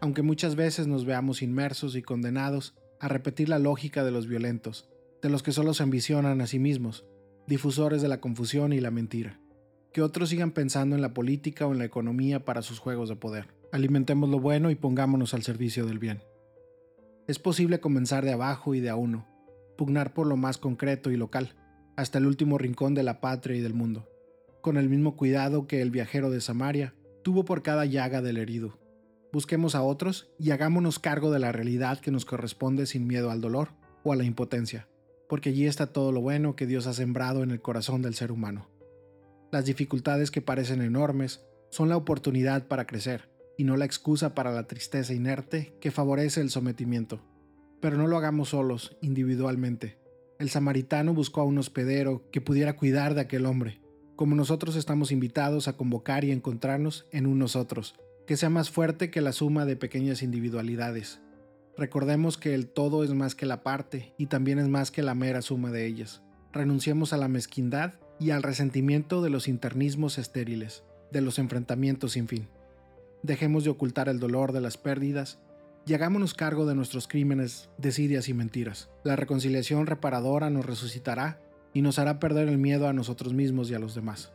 aunque 0.00 0.22
muchas 0.22 0.56
veces 0.56 0.86
nos 0.86 1.04
veamos 1.04 1.42
inmersos 1.42 1.96
y 1.96 2.02
condenados 2.02 2.74
a 3.00 3.08
repetir 3.08 3.48
la 3.48 3.58
lógica 3.58 4.04
de 4.04 4.10
los 4.10 4.26
violentos, 4.26 4.88
de 5.22 5.30
los 5.30 5.42
que 5.42 5.52
solo 5.52 5.74
se 5.74 5.82
ambicionan 5.82 6.40
a 6.40 6.46
sí 6.46 6.58
mismos, 6.58 7.04
difusores 7.46 8.02
de 8.02 8.08
la 8.08 8.20
confusión 8.20 8.72
y 8.72 8.80
la 8.80 8.90
mentira. 8.90 9.38
Que 9.92 10.02
otros 10.02 10.28
sigan 10.28 10.50
pensando 10.50 10.94
en 10.94 11.02
la 11.02 11.14
política 11.14 11.66
o 11.66 11.72
en 11.72 11.78
la 11.78 11.84
economía 11.84 12.44
para 12.44 12.62
sus 12.62 12.78
juegos 12.78 13.08
de 13.08 13.16
poder. 13.16 13.48
Alimentemos 13.72 14.28
lo 14.28 14.40
bueno 14.40 14.70
y 14.70 14.74
pongámonos 14.74 15.32
al 15.32 15.42
servicio 15.42 15.86
del 15.86 15.98
bien. 15.98 16.22
Es 17.26 17.38
posible 17.38 17.80
comenzar 17.80 18.24
de 18.24 18.32
abajo 18.32 18.74
y 18.74 18.80
de 18.80 18.90
a 18.90 18.96
uno, 18.96 19.26
pugnar 19.76 20.12
por 20.12 20.26
lo 20.26 20.36
más 20.36 20.58
concreto 20.58 21.10
y 21.10 21.16
local, 21.16 21.54
hasta 21.96 22.18
el 22.18 22.26
último 22.26 22.58
rincón 22.58 22.94
de 22.94 23.02
la 23.02 23.20
patria 23.20 23.56
y 23.56 23.60
del 23.60 23.74
mundo, 23.74 24.08
con 24.60 24.76
el 24.76 24.88
mismo 24.88 25.16
cuidado 25.16 25.66
que 25.66 25.80
el 25.80 25.90
viajero 25.90 26.30
de 26.30 26.40
Samaria 26.40 26.94
tuvo 27.22 27.44
por 27.44 27.62
cada 27.62 27.86
llaga 27.86 28.22
del 28.22 28.36
herido. 28.36 28.78
Busquemos 29.32 29.74
a 29.74 29.82
otros 29.82 30.30
y 30.38 30.50
hagámonos 30.50 30.98
cargo 30.98 31.30
de 31.30 31.38
la 31.38 31.52
realidad 31.52 31.98
que 31.98 32.10
nos 32.10 32.24
corresponde 32.24 32.86
sin 32.86 33.06
miedo 33.06 33.30
al 33.30 33.40
dolor 33.40 33.70
o 34.04 34.12
a 34.12 34.16
la 34.16 34.24
impotencia, 34.24 34.88
porque 35.28 35.48
allí 35.48 35.66
está 35.66 35.88
todo 35.88 36.12
lo 36.12 36.20
bueno 36.20 36.54
que 36.54 36.66
Dios 36.66 36.86
ha 36.86 36.92
sembrado 36.92 37.42
en 37.42 37.50
el 37.50 37.60
corazón 37.60 38.02
del 38.02 38.14
ser 38.14 38.30
humano. 38.30 38.68
Las 39.50 39.64
dificultades 39.64 40.30
que 40.30 40.42
parecen 40.42 40.82
enormes 40.82 41.44
son 41.70 41.88
la 41.88 41.96
oportunidad 41.96 42.68
para 42.68 42.86
crecer 42.86 43.30
y 43.58 43.64
no 43.64 43.76
la 43.76 43.86
excusa 43.86 44.34
para 44.34 44.52
la 44.52 44.66
tristeza 44.66 45.14
inerte 45.14 45.74
que 45.80 45.90
favorece 45.90 46.40
el 46.42 46.50
sometimiento. 46.50 47.20
Pero 47.80 47.96
no 47.96 48.06
lo 48.06 48.16
hagamos 48.16 48.50
solos, 48.50 48.96
individualmente 49.00 50.05
el 50.38 50.50
samaritano 50.50 51.14
buscó 51.14 51.40
a 51.40 51.44
un 51.44 51.58
hospedero 51.58 52.22
que 52.30 52.40
pudiera 52.40 52.76
cuidar 52.76 53.14
de 53.14 53.22
aquel 53.22 53.46
hombre, 53.46 53.80
como 54.16 54.34
nosotros 54.34 54.76
estamos 54.76 55.12
invitados 55.12 55.68
a 55.68 55.76
convocar 55.76 56.24
y 56.24 56.30
encontrarnos 56.30 57.06
en 57.10 57.26
un 57.26 57.38
nosotros, 57.38 57.94
que 58.26 58.36
sea 58.36 58.50
más 58.50 58.70
fuerte 58.70 59.10
que 59.10 59.20
la 59.20 59.32
suma 59.32 59.64
de 59.64 59.76
pequeñas 59.76 60.22
individualidades. 60.22 61.20
Recordemos 61.78 62.38
que 62.38 62.54
el 62.54 62.68
todo 62.68 63.04
es 63.04 63.12
más 63.12 63.34
que 63.34 63.46
la 63.46 63.62
parte 63.62 64.14
y 64.18 64.26
también 64.26 64.58
es 64.58 64.68
más 64.68 64.90
que 64.90 65.02
la 65.02 65.14
mera 65.14 65.42
suma 65.42 65.70
de 65.70 65.86
ellas. 65.86 66.22
Renunciemos 66.52 67.12
a 67.12 67.18
la 67.18 67.28
mezquindad 67.28 67.94
y 68.18 68.30
al 68.30 68.42
resentimiento 68.42 69.22
de 69.22 69.30
los 69.30 69.46
internismos 69.48 70.18
estériles, 70.18 70.84
de 71.12 71.20
los 71.20 71.38
enfrentamientos 71.38 72.12
sin 72.12 72.28
fin. 72.28 72.48
Dejemos 73.22 73.64
de 73.64 73.70
ocultar 73.70 74.08
el 74.08 74.20
dolor 74.20 74.52
de 74.52 74.60
las 74.60 74.76
pérdidas 74.76 75.38
y 75.86 75.94
hagámonos 75.94 76.34
cargo 76.34 76.66
de 76.66 76.74
nuestros 76.74 77.06
crímenes, 77.06 77.70
desidias 77.78 78.28
y 78.28 78.34
mentiras. 78.34 78.90
La 79.04 79.14
reconciliación 79.14 79.86
reparadora 79.86 80.50
nos 80.50 80.66
resucitará 80.66 81.40
y 81.72 81.80
nos 81.80 82.00
hará 82.00 82.18
perder 82.18 82.48
el 82.48 82.58
miedo 82.58 82.88
a 82.88 82.92
nosotros 82.92 83.32
mismos 83.32 83.70
y 83.70 83.74
a 83.74 83.78
los 83.78 83.94
demás. 83.94 84.32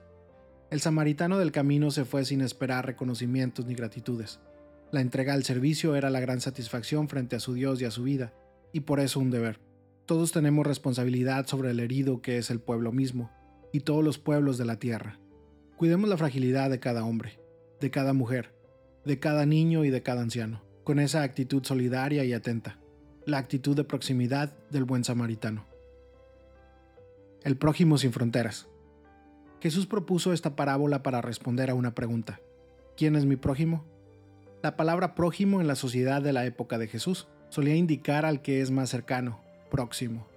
El 0.70 0.80
samaritano 0.80 1.38
del 1.38 1.52
camino 1.52 1.92
se 1.92 2.06
fue 2.06 2.24
sin 2.24 2.40
esperar 2.40 2.86
reconocimientos 2.86 3.66
ni 3.66 3.76
gratitudes. 3.76 4.40
La 4.94 5.02
entrega 5.02 5.34
al 5.34 5.44
servicio 5.44 5.96
era 5.98 6.10
la 6.10 6.22
gran 6.22 6.40
satisfacción 6.40 7.10
frente 7.10 7.36
a 7.36 7.42
su 7.42 7.54
Dios 7.54 7.82
y 7.82 7.86
a 7.86 7.92
su 7.92 8.04
vida, 8.04 8.34
y 8.72 8.82
por 8.82 9.02
eso 9.02 9.20
un 9.20 9.32
deber. 9.32 9.60
Todos 10.06 10.32
tenemos 10.32 10.66
responsabilidad 10.66 11.48
sobre 11.48 11.72
el 11.72 11.82
herido 11.82 12.22
que 12.22 12.38
es 12.38 12.50
el 12.50 12.62
pueblo 12.62 12.94
mismo, 12.94 13.30
y 13.74 13.82
todos 13.82 14.04
los 14.04 14.18
pueblos 14.18 14.58
de 14.58 14.66
la 14.66 14.80
tierra. 14.80 15.20
Cuidemos 15.76 16.10
la 16.10 16.18
fragilidad 16.18 16.70
de 16.70 16.80
cada 16.80 17.04
hombre, 17.04 17.40
de 17.82 17.92
cada 17.92 18.14
mujer, 18.14 18.54
de 19.04 19.20
cada 19.20 19.46
niño 19.46 19.84
y 19.84 19.90
de 19.90 20.04
cada 20.04 20.22
anciano, 20.22 20.62
con 20.84 21.00
esa 21.00 21.24
actitud 21.24 21.63
solidaria 21.63 22.24
y 22.24 22.34
atenta, 22.34 22.78
la 23.26 23.38
actitud 23.38 23.76
de 23.76 23.84
proximidad 23.84 24.54
del 24.70 24.84
buen 24.84 25.04
samaritano. 25.04 25.65
El 27.44 27.58
prójimo 27.58 27.98
sin 27.98 28.12
fronteras. 28.12 28.67
Jesús 29.62 29.86
propuso 29.86 30.34
esta 30.34 30.56
parábola 30.56 31.04
para 31.04 31.22
responder 31.22 31.70
a 31.70 31.76
una 31.76 31.94
pregunta. 31.94 32.39
¿Quién 32.98 33.15
es 33.15 33.26
mi 33.26 33.36
prójimo? 33.36 33.86
La 34.63 34.76
palabra 34.76 35.15
prójimo 35.15 35.62
en 35.62 35.67
la 35.67 35.76
sociedad 35.76 36.22
de 36.22 36.34
la 36.34 36.46
época 36.46 36.78
de 36.78 36.88
Jesús 36.88 37.28
solía 37.50 37.76
indicar 37.76 38.26
al 38.26 38.41
que 38.41 38.62
es 38.62 38.72
más 38.72 38.89
cercano, 38.89 39.39
próximo. 39.70 40.28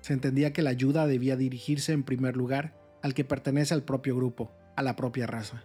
Se 0.00 0.12
entendía 0.12 0.52
que 0.52 0.62
la 0.62 0.70
ayuda 0.70 1.06
debía 1.06 1.36
dirigirse 1.36 1.92
en 1.92 2.04
primer 2.04 2.36
lugar 2.36 2.74
al 3.02 3.14
que 3.14 3.24
pertenece 3.24 3.74
al 3.74 3.82
propio 3.82 4.16
grupo, 4.16 4.50
a 4.76 4.82
la 4.82 4.96
propia 4.96 5.26
raza. 5.26 5.64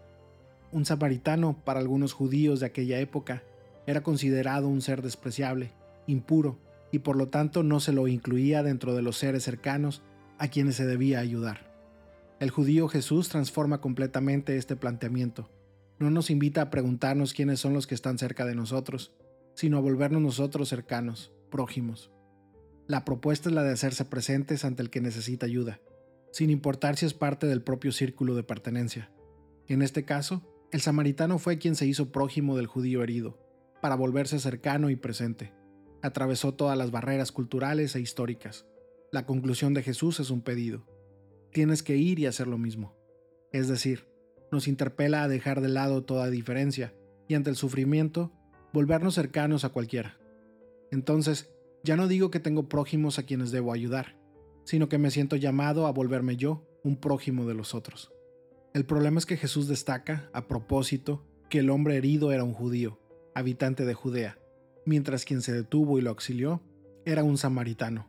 Un 0.71 0.85
samaritano, 0.85 1.55
para 1.63 1.79
algunos 1.79 2.13
judíos 2.13 2.59
de 2.59 2.65
aquella 2.65 2.99
época, 2.99 3.43
era 3.87 4.03
considerado 4.03 4.67
un 4.67 4.81
ser 4.81 5.01
despreciable, 5.01 5.73
impuro, 6.07 6.59
y 6.91 6.99
por 6.99 7.15
lo 7.15 7.27
tanto 7.27 7.63
no 7.63 7.79
se 7.79 7.91
lo 7.91 8.07
incluía 8.07 8.63
dentro 8.63 8.95
de 8.95 9.01
los 9.01 9.17
seres 9.17 9.43
cercanos 9.43 10.01
a 10.37 10.47
quienes 10.47 10.75
se 10.75 10.85
debía 10.85 11.19
ayudar. 11.19 11.73
El 12.39 12.49
judío 12.51 12.87
Jesús 12.87 13.29
transforma 13.29 13.81
completamente 13.81 14.57
este 14.57 14.75
planteamiento 14.75 15.49
no 15.97 16.11
nos 16.11 16.29
invita 16.29 16.61
a 16.61 16.69
preguntarnos 16.69 17.33
quiénes 17.33 17.59
son 17.59 17.73
los 17.73 17.87
que 17.87 17.95
están 17.95 18.17
cerca 18.17 18.45
de 18.45 18.55
nosotros, 18.55 19.13
sino 19.53 19.77
a 19.77 19.81
volvernos 19.81 20.21
nosotros 20.21 20.67
cercanos, 20.67 21.31
prójimos. 21.49 22.11
La 22.87 23.05
propuesta 23.05 23.49
es 23.49 23.55
la 23.55 23.63
de 23.63 23.71
hacerse 23.71 24.03
presentes 24.03 24.65
ante 24.65 24.81
el 24.81 24.89
que 24.89 24.99
necesita 24.99 25.45
ayuda, 25.45 25.79
sin 26.31 26.49
importar 26.49 26.97
si 26.97 27.05
es 27.05 27.13
parte 27.13 27.47
del 27.47 27.61
propio 27.61 27.93
círculo 27.93 28.35
de 28.35 28.43
pertenencia. 28.43 29.09
En 29.67 29.81
este 29.81 30.03
caso, 30.03 30.41
el 30.71 30.81
samaritano 30.81 31.39
fue 31.39 31.57
quien 31.59 31.75
se 31.75 31.85
hizo 31.85 32.11
prójimo 32.11 32.57
del 32.57 32.67
judío 32.67 33.01
herido, 33.01 33.39
para 33.85 33.95
volverse 33.95 34.39
cercano 34.39 34.89
y 34.89 34.95
presente. 34.95 35.53
Atravesó 36.01 36.55
todas 36.55 36.75
las 36.75 36.89
barreras 36.89 37.31
culturales 37.31 37.95
e 37.95 38.01
históricas. 38.01 38.65
La 39.11 39.27
conclusión 39.27 39.75
de 39.75 39.83
Jesús 39.83 40.19
es 40.19 40.31
un 40.31 40.41
pedido. 40.41 40.87
Tienes 41.51 41.83
que 41.83 41.95
ir 41.95 42.17
y 42.17 42.25
hacer 42.25 42.47
lo 42.47 42.57
mismo. 42.57 42.97
Es 43.51 43.67
decir, 43.67 44.07
nos 44.51 44.67
interpela 44.67 45.21
a 45.21 45.27
dejar 45.27 45.61
de 45.61 45.69
lado 45.69 46.03
toda 46.03 46.31
diferencia 46.31 46.95
y 47.27 47.35
ante 47.35 47.51
el 47.51 47.55
sufrimiento, 47.55 48.31
volvernos 48.73 49.13
cercanos 49.13 49.65
a 49.65 49.69
cualquiera. 49.69 50.17
Entonces, 50.89 51.53
ya 51.83 51.95
no 51.95 52.07
digo 52.07 52.31
que 52.31 52.39
tengo 52.39 52.67
prójimos 52.67 53.19
a 53.19 53.23
quienes 53.27 53.51
debo 53.51 53.71
ayudar, 53.71 54.17
sino 54.63 54.89
que 54.89 54.97
me 54.97 55.11
siento 55.11 55.35
llamado 55.35 55.85
a 55.85 55.91
volverme 55.91 56.37
yo 56.37 56.67
un 56.83 56.95
prójimo 56.97 57.45
de 57.45 57.53
los 57.53 57.75
otros. 57.75 58.11
El 58.73 58.87
problema 58.87 59.19
es 59.19 59.27
que 59.27 59.37
Jesús 59.37 59.67
destaca, 59.67 60.27
a 60.33 60.47
propósito, 60.47 61.23
que 61.51 61.59
el 61.59 61.69
hombre 61.69 61.97
herido 61.97 62.31
era 62.31 62.43
un 62.43 62.53
judío, 62.53 62.99
habitante 63.35 63.83
de 63.85 63.93
Judea, 63.93 64.39
mientras 64.85 65.25
quien 65.25 65.41
se 65.41 65.51
detuvo 65.51 65.99
y 65.99 66.01
lo 66.01 66.09
auxilió 66.09 66.61
era 67.05 67.23
un 67.23 67.37
samaritano, 67.37 68.07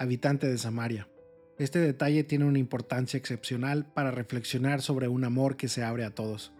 habitante 0.00 0.48
de 0.48 0.58
Samaria. 0.58 1.08
Este 1.58 1.78
detalle 1.78 2.24
tiene 2.24 2.44
una 2.44 2.58
importancia 2.58 3.16
excepcional 3.16 3.86
para 3.86 4.10
reflexionar 4.10 4.82
sobre 4.82 5.06
un 5.06 5.24
amor 5.24 5.56
que 5.56 5.68
se 5.68 5.84
abre 5.84 6.04
a 6.04 6.10
todos. 6.10 6.52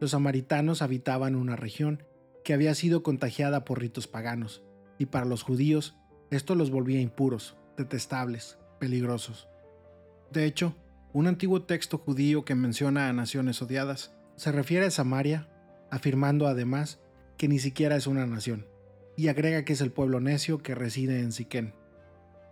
Los 0.00 0.12
samaritanos 0.12 0.80
habitaban 0.80 1.36
una 1.36 1.54
región 1.54 2.02
que 2.44 2.54
había 2.54 2.74
sido 2.74 3.02
contagiada 3.02 3.66
por 3.66 3.78
ritos 3.78 4.06
paganos, 4.06 4.64
y 4.98 5.06
para 5.06 5.26
los 5.26 5.42
judíos 5.42 5.94
esto 6.30 6.54
los 6.54 6.70
volvía 6.70 7.02
impuros, 7.02 7.58
detestables, 7.76 8.58
peligrosos. 8.78 9.48
De 10.32 10.46
hecho, 10.46 10.74
un 11.12 11.26
antiguo 11.26 11.62
texto 11.64 11.98
judío 11.98 12.46
que 12.46 12.54
menciona 12.54 13.10
a 13.10 13.12
naciones 13.12 13.60
odiadas 13.60 14.14
se 14.36 14.50
refiere 14.50 14.86
a 14.86 14.90
Samaria, 14.90 15.50
afirmando 15.90 16.46
además 16.46 17.00
que 17.40 17.48
ni 17.48 17.58
siquiera 17.58 17.96
es 17.96 18.06
una 18.06 18.26
nación, 18.26 18.66
y 19.16 19.28
agrega 19.28 19.64
que 19.64 19.72
es 19.72 19.80
el 19.80 19.90
pueblo 19.90 20.20
necio 20.20 20.58
que 20.58 20.74
reside 20.74 21.20
en 21.20 21.32
Siquén. 21.32 21.72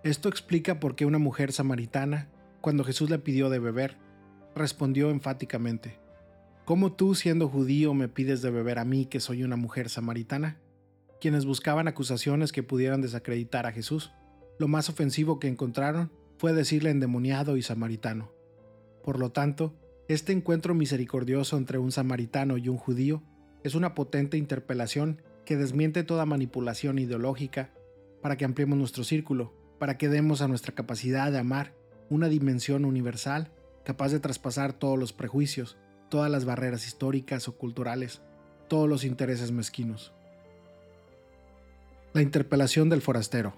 Esto 0.03 0.31
explica 0.31 0.81
por 0.81 0.96
qué 0.96 1.05
una 1.05 1.18
mujer 1.18 1.53
samaritana, 1.53 2.31
cuando 2.62 2.85
Jesús 2.85 3.11
le 3.11 3.18
pidió 3.18 3.51
de 3.51 3.59
beber, 3.59 3.98
respondió 4.55 5.11
enfáticamente, 5.11 6.01
¿Cómo 6.64 6.94
tú, 6.94 7.14
siendo 7.14 7.51
judío, 7.51 7.92
me 7.92 8.09
pides 8.09 8.40
de 8.40 8.48
beber 8.48 8.79
a 8.79 8.87
mí 8.87 9.05
que 9.05 9.20
soy 9.20 9.42
una 9.42 9.57
mujer 9.57 9.90
samaritana? 9.90 10.57
Quienes 11.20 11.44
buscaban 11.44 11.87
acusaciones 11.87 12.51
que 12.51 12.62
pudieran 12.62 13.03
desacreditar 13.03 13.66
a 13.66 13.72
Jesús, 13.72 14.12
lo 14.59 14.68
más 14.68 14.88
ofensivo 14.88 15.38
que 15.38 15.48
encontraron 15.48 16.11
fue 16.38 16.55
decirle 16.55 16.88
endemoniado 16.88 17.59
y 17.59 17.62
samaritano. 17.62 18.33
Por 19.05 19.18
lo 19.18 19.33
tanto, 19.33 19.74
este 20.09 20.33
encuentro 20.33 20.74
misericordioso 20.74 21.59
entre 21.59 21.77
un 21.77 21.92
samaritano 21.92 22.57
y 22.57 22.70
un 22.70 22.79
judío 22.79 23.22
es 23.64 23.75
una 23.75 23.94
potente 23.94 24.37
interpelación 24.37 25.23
que 25.44 25.57
desmiente 25.57 26.05
toda 26.05 26.27
manipulación 26.27 26.99
ideológica 26.99 27.71
para 28.23 28.37
que 28.37 28.44
ampliemos 28.44 28.79
nuestro 28.79 29.05
círculo 29.05 29.59
para 29.79 29.97
que 29.97 30.09
demos 30.09 30.42
a 30.42 30.49
nuestra 30.49 30.75
capacidad 30.75 31.31
de 31.33 31.38
amar 31.38 31.73
una 32.11 32.29
dimensión 32.29 32.85
universal 32.85 33.51
capaz 33.85 34.11
de 34.11 34.21
traspasar 34.21 34.73
todos 34.73 34.99
los 34.99 35.12
prejuicios, 35.12 35.79
todas 36.11 36.31
las 36.31 36.44
barreras 36.44 36.87
históricas 36.87 37.49
o 37.49 37.57
culturales, 37.57 38.21
todos 38.68 38.88
los 38.88 39.05
intereses 39.05 39.51
mezquinos. 39.51 40.12
La 42.12 42.23
interpelación 42.23 42.88
del 42.88 43.03
forastero. 43.03 43.55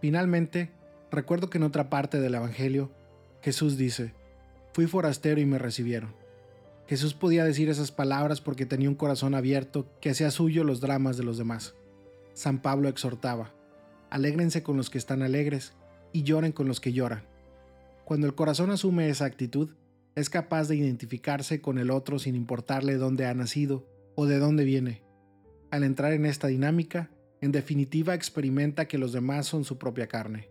Finalmente, 0.00 0.70
recuerdo 1.10 1.50
que 1.50 1.58
en 1.58 1.64
otra 1.64 1.90
parte 1.90 2.20
del 2.20 2.34
Evangelio, 2.34 2.90
Jesús 3.42 3.76
dice, 3.76 4.14
Fui 4.72 4.86
forastero 4.86 5.40
y 5.40 5.46
me 5.46 5.58
recibieron. 5.58 6.14
Jesús 6.86 7.14
podía 7.14 7.44
decir 7.44 7.68
esas 7.70 7.92
palabras 7.92 8.40
porque 8.40 8.66
tenía 8.66 8.90
un 8.90 8.94
corazón 8.94 9.34
abierto 9.34 9.86
que 10.00 10.10
hacía 10.10 10.30
suyo 10.30 10.64
los 10.64 10.80
dramas 10.80 11.16
de 11.16 11.24
los 11.24 11.38
demás. 11.38 11.74
San 12.34 12.60
Pablo 12.60 12.88
exhortaba, 12.88 13.52
alégrense 14.10 14.62
con 14.62 14.76
los 14.76 14.90
que 14.90 14.98
están 14.98 15.22
alegres 15.22 15.72
y 16.12 16.24
lloren 16.24 16.52
con 16.52 16.68
los 16.68 16.80
que 16.80 16.92
lloran. 16.92 17.24
Cuando 18.04 18.26
el 18.26 18.34
corazón 18.34 18.70
asume 18.70 19.08
esa 19.08 19.24
actitud, 19.24 19.70
es 20.14 20.28
capaz 20.28 20.68
de 20.68 20.76
identificarse 20.76 21.60
con 21.60 21.78
el 21.78 21.90
otro 21.90 22.18
sin 22.18 22.34
importarle 22.34 22.96
dónde 22.96 23.26
ha 23.26 23.34
nacido 23.34 23.86
o 24.14 24.26
de 24.26 24.38
dónde 24.38 24.64
viene. 24.64 25.02
Al 25.70 25.84
entrar 25.84 26.12
en 26.12 26.26
esta 26.26 26.48
dinámica, 26.48 27.10
en 27.40 27.50
definitiva 27.50 28.14
experimenta 28.14 28.86
que 28.86 28.98
los 28.98 29.12
demás 29.12 29.46
son 29.46 29.64
su 29.64 29.78
propia 29.78 30.06
carne. 30.06 30.50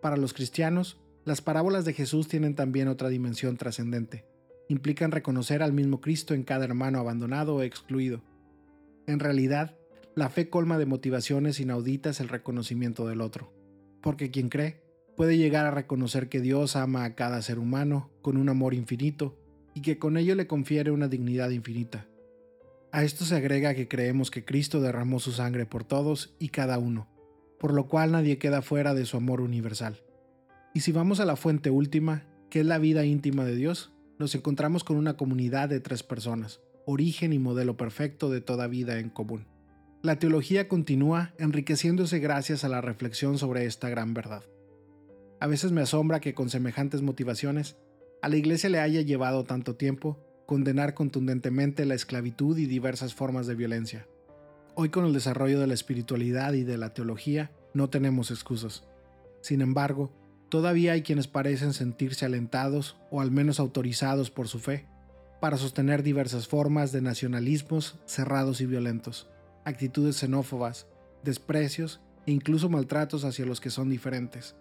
Para 0.00 0.16
los 0.16 0.32
cristianos, 0.32 0.98
las 1.24 1.42
parábolas 1.42 1.84
de 1.84 1.92
Jesús 1.92 2.28
tienen 2.28 2.54
también 2.54 2.88
otra 2.88 3.08
dimensión 3.08 3.56
trascendente. 3.56 4.24
Implican 4.70 5.10
reconocer 5.10 5.64
al 5.64 5.72
mismo 5.72 6.00
Cristo 6.00 6.32
en 6.32 6.44
cada 6.44 6.64
hermano 6.64 7.00
abandonado 7.00 7.56
o 7.56 7.62
excluido. 7.62 8.22
En 9.08 9.18
realidad, 9.18 9.76
la 10.14 10.28
fe 10.28 10.48
colma 10.48 10.78
de 10.78 10.86
motivaciones 10.86 11.58
inauditas 11.58 12.20
el 12.20 12.28
reconocimiento 12.28 13.04
del 13.08 13.20
otro, 13.20 13.52
porque 14.00 14.30
quien 14.30 14.48
cree 14.48 14.80
puede 15.16 15.36
llegar 15.36 15.66
a 15.66 15.72
reconocer 15.72 16.28
que 16.28 16.40
Dios 16.40 16.76
ama 16.76 17.02
a 17.02 17.16
cada 17.16 17.42
ser 17.42 17.58
humano 17.58 18.10
con 18.22 18.36
un 18.36 18.48
amor 18.48 18.74
infinito 18.74 19.36
y 19.74 19.82
que 19.82 19.98
con 19.98 20.16
ello 20.16 20.36
le 20.36 20.46
confiere 20.46 20.92
una 20.92 21.08
dignidad 21.08 21.50
infinita. 21.50 22.06
A 22.92 23.02
esto 23.02 23.24
se 23.24 23.34
agrega 23.34 23.74
que 23.74 23.88
creemos 23.88 24.30
que 24.30 24.44
Cristo 24.44 24.80
derramó 24.80 25.18
su 25.18 25.32
sangre 25.32 25.66
por 25.66 25.82
todos 25.82 26.36
y 26.38 26.50
cada 26.50 26.78
uno, 26.78 27.08
por 27.58 27.74
lo 27.74 27.88
cual 27.88 28.12
nadie 28.12 28.38
queda 28.38 28.62
fuera 28.62 28.94
de 28.94 29.04
su 29.04 29.16
amor 29.16 29.40
universal. 29.40 30.00
Y 30.74 30.82
si 30.82 30.92
vamos 30.92 31.18
a 31.18 31.24
la 31.24 31.34
fuente 31.34 31.70
última, 31.70 32.22
que 32.50 32.60
es 32.60 32.66
la 32.66 32.78
vida 32.78 33.04
íntima 33.04 33.44
de 33.44 33.56
Dios, 33.56 33.90
nos 34.20 34.34
encontramos 34.34 34.84
con 34.84 34.98
una 34.98 35.16
comunidad 35.16 35.70
de 35.70 35.80
tres 35.80 36.02
personas, 36.02 36.60
origen 36.84 37.32
y 37.32 37.38
modelo 37.38 37.78
perfecto 37.78 38.28
de 38.28 38.42
toda 38.42 38.66
vida 38.66 38.98
en 38.98 39.08
común. 39.08 39.46
La 40.02 40.18
teología 40.18 40.68
continúa 40.68 41.32
enriqueciéndose 41.38 42.18
gracias 42.18 42.62
a 42.62 42.68
la 42.68 42.82
reflexión 42.82 43.38
sobre 43.38 43.64
esta 43.64 43.88
gran 43.88 44.12
verdad. 44.12 44.42
A 45.40 45.46
veces 45.46 45.72
me 45.72 45.80
asombra 45.80 46.20
que 46.20 46.34
con 46.34 46.50
semejantes 46.50 47.00
motivaciones 47.00 47.78
a 48.20 48.28
la 48.28 48.36
Iglesia 48.36 48.68
le 48.68 48.80
haya 48.80 49.00
llevado 49.00 49.44
tanto 49.44 49.76
tiempo 49.76 50.18
condenar 50.44 50.92
contundentemente 50.92 51.86
la 51.86 51.94
esclavitud 51.94 52.58
y 52.58 52.66
diversas 52.66 53.14
formas 53.14 53.46
de 53.46 53.54
violencia. 53.54 54.06
Hoy 54.74 54.90
con 54.90 55.06
el 55.06 55.14
desarrollo 55.14 55.58
de 55.60 55.66
la 55.66 55.74
espiritualidad 55.74 56.52
y 56.52 56.64
de 56.64 56.76
la 56.76 56.92
teología 56.92 57.52
no 57.72 57.88
tenemos 57.88 58.30
excusas. 58.30 58.84
Sin 59.40 59.62
embargo, 59.62 60.12
todavía 60.50 60.92
hay 60.92 61.02
quienes 61.02 61.28
parecen 61.28 61.72
sentirse 61.72 62.26
alentados 62.26 62.96
o 63.10 63.20
al 63.20 63.30
menos 63.30 63.60
autorizados 63.60 64.30
por 64.30 64.48
su 64.48 64.58
fe 64.58 64.86
para 65.40 65.56
sostener 65.56 66.02
diversas 66.02 66.46
formas 66.46 66.92
de 66.92 67.00
nacionalismos 67.00 67.98
cerrados 68.04 68.60
y 68.60 68.66
violentos, 68.66 69.30
actitudes 69.64 70.16
xenófobas, 70.16 70.86
desprecios 71.24 72.00
e 72.26 72.32
incluso 72.32 72.68
maltratos 72.68 73.24
hacia 73.24 73.46
los 73.46 73.60
que 73.60 73.70
son 73.70 73.88
diferentes. 73.88 74.56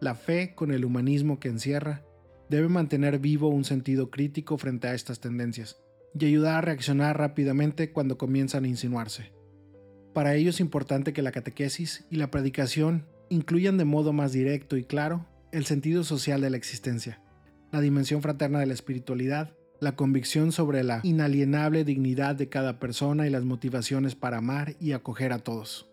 La 0.00 0.14
fe, 0.14 0.54
con 0.54 0.70
el 0.70 0.84
humanismo 0.84 1.40
que 1.40 1.48
encierra, 1.48 2.04
debe 2.48 2.68
mantener 2.68 3.18
vivo 3.18 3.48
un 3.48 3.64
sentido 3.64 4.10
crítico 4.10 4.58
frente 4.58 4.86
a 4.86 4.94
estas 4.94 5.18
tendencias 5.18 5.78
y 6.18 6.26
ayudar 6.26 6.56
a 6.56 6.60
reaccionar 6.60 7.18
rápidamente 7.18 7.90
cuando 7.90 8.16
comienzan 8.18 8.64
a 8.64 8.68
insinuarse. 8.68 9.32
Para 10.12 10.34
ello 10.34 10.50
es 10.50 10.60
importante 10.60 11.12
que 11.12 11.22
la 11.22 11.32
catequesis 11.32 12.06
y 12.10 12.16
la 12.16 12.30
predicación 12.30 13.06
incluyan 13.28 13.78
de 13.78 13.84
modo 13.84 14.12
más 14.12 14.32
directo 14.32 14.76
y 14.76 14.84
claro 14.84 15.26
el 15.52 15.64
sentido 15.64 16.04
social 16.04 16.40
de 16.40 16.50
la 16.50 16.56
existencia, 16.56 17.20
la 17.72 17.80
dimensión 17.80 18.22
fraterna 18.22 18.58
de 18.60 18.66
la 18.66 18.74
espiritualidad, 18.74 19.54
la 19.80 19.96
convicción 19.96 20.52
sobre 20.52 20.82
la 20.84 21.00
inalienable 21.02 21.84
dignidad 21.84 22.34
de 22.34 22.48
cada 22.48 22.78
persona 22.78 23.26
y 23.26 23.30
las 23.30 23.44
motivaciones 23.44 24.14
para 24.14 24.38
amar 24.38 24.76
y 24.80 24.92
acoger 24.92 25.32
a 25.32 25.38
todos. 25.38 25.88